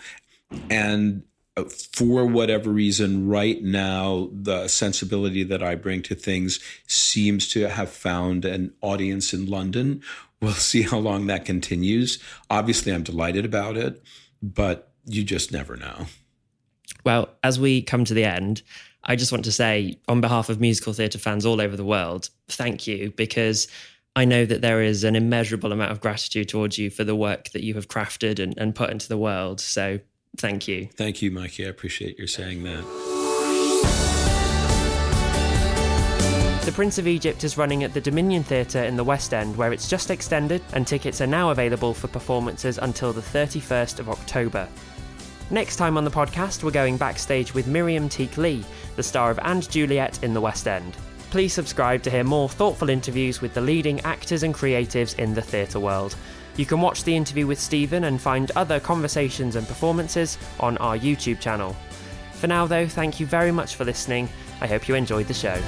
And 0.70 1.24
uh, 1.58 1.64
for 1.94 2.26
whatever 2.26 2.70
reason, 2.70 3.28
right 3.28 3.62
now, 3.62 4.30
the 4.34 4.68
sensibility 4.68 5.44
that 5.44 5.64
I 5.64 5.76
bring 5.76 6.02
to 6.04 6.16
things 6.16 6.60
seems 6.88 7.48
to 7.50 7.70
have 7.70 7.90
found 7.90 8.46
an 8.46 8.74
audience 8.82 9.34
in 9.34 9.46
London. 9.46 10.02
We'll 10.42 10.54
see 10.54 10.84
how 10.84 11.00
long 11.00 11.28
that 11.28 11.46
continues. 11.46 12.20
Obviously, 12.50 12.94
I'm 12.94 13.04
delighted 13.04 13.46
about 13.46 13.78
it, 13.78 14.04
but 14.42 14.92
you 15.06 15.24
just 15.24 15.52
never 15.52 15.76
know. 15.78 16.08
Well, 17.04 17.30
as 17.44 17.60
we 17.60 17.82
come 17.82 18.04
to 18.06 18.14
the 18.14 18.26
end, 18.26 18.62
I 19.04 19.16
just 19.16 19.32
want 19.32 19.46
to 19.46 19.52
say, 19.52 20.00
on 20.08 20.20
behalf 20.22 20.50
of 20.50 20.60
musical 20.60 20.94
theatre 20.94 21.20
fans 21.20 21.46
all 21.46 21.62
over 21.62 21.78
the 21.78 21.86
world, 21.86 22.30
thank 22.48 22.88
you 22.88 23.12
because 23.16 23.68
I 24.18 24.24
know 24.24 24.46
that 24.46 24.62
there 24.62 24.82
is 24.82 25.04
an 25.04 25.16
immeasurable 25.16 25.74
amount 25.74 25.92
of 25.92 26.00
gratitude 26.00 26.48
towards 26.48 26.78
you 26.78 26.90
for 26.90 27.04
the 27.04 27.16
work 27.16 27.50
that 27.50 27.64
you 27.64 27.74
have 27.74 27.90
crafted 27.90 28.40
and, 28.40 28.58
and 28.58 28.74
put 28.74 28.90
into 28.90 29.10
the 29.10 29.18
world. 29.18 29.60
So 29.60 30.00
thank 30.38 30.70
you. 30.70 30.88
Thank 30.96 31.22
you, 31.22 31.32
Mikey. 31.32 31.66
I 31.66 31.70
appreciate 31.70 32.18
your 32.18 32.28
saying 32.28 32.64
that. 32.64 32.84
The 36.64 36.72
Prince 36.72 36.98
of 36.98 37.08
Egypt 37.08 37.44
is 37.44 37.58
running 37.58 37.84
at 37.84 37.94
the 37.94 38.02
Dominion 38.02 38.44
Theatre 38.44 38.84
in 38.84 38.96
the 38.96 39.04
West 39.04 39.34
End, 39.34 39.56
where 39.56 39.72
it's 39.72 39.88
just 39.88 40.10
extended, 40.10 40.64
and 40.74 40.88
tickets 40.88 41.22
are 41.22 41.28
now 41.28 41.52
available 41.52 41.94
for 41.94 42.08
performances 42.08 42.80
until 42.80 43.14
the 43.14 43.22
31st 43.22 44.00
of 44.00 44.10
October. 44.10 44.68
Next 45.52 45.76
time 45.76 45.96
on 45.96 46.06
the 46.06 46.10
podcast, 46.10 46.64
we're 46.64 46.72
going 46.72 46.98
backstage 46.98 47.54
with 47.54 47.68
Miriam 47.68 48.10
Teak 48.10 48.38
Lee, 48.38 48.64
the 48.96 49.04
star 49.04 49.30
of 49.30 49.40
And 49.44 49.70
Juliet 49.70 50.24
in 50.24 50.34
the 50.34 50.42
West 50.42 50.68
End. 50.68 50.98
Please 51.36 51.54
subscribe 51.54 52.02
to 52.04 52.10
hear 52.10 52.24
more 52.24 52.48
thoughtful 52.48 52.90
interviews 52.90 53.42
with 53.42 53.54
the 53.54 53.60
leading 53.60 54.00
actors 54.06 54.44
and 54.44 54.56
creatives 54.56 55.20
in 55.20 55.34
the 55.34 55.42
theatre 55.42 55.82
world. 55.82 56.16
You 56.56 56.66
can 56.66 56.80
watch 56.80 57.04
the 57.04 57.14
interview 57.14 57.46
with 57.46 57.60
Stephen 57.60 58.06
and 58.06 58.22
find 58.22 58.52
other 58.52 58.80
conversations 58.80 59.58
and 59.58 59.68
performances 59.68 60.38
on 60.62 60.78
our 60.78 60.98
YouTube 60.98 61.42
channel. 61.42 61.76
For 62.32 62.48
now, 62.48 62.68
though, 62.68 62.88
thank 62.88 63.20
you 63.20 63.26
very 63.26 63.52
much 63.52 63.76
for 63.76 63.84
listening. 63.84 64.30
I 64.62 64.68
hope 64.68 64.88
you 64.88 64.96
enjoyed 64.96 65.28
the 65.28 65.34
show. 65.34 65.62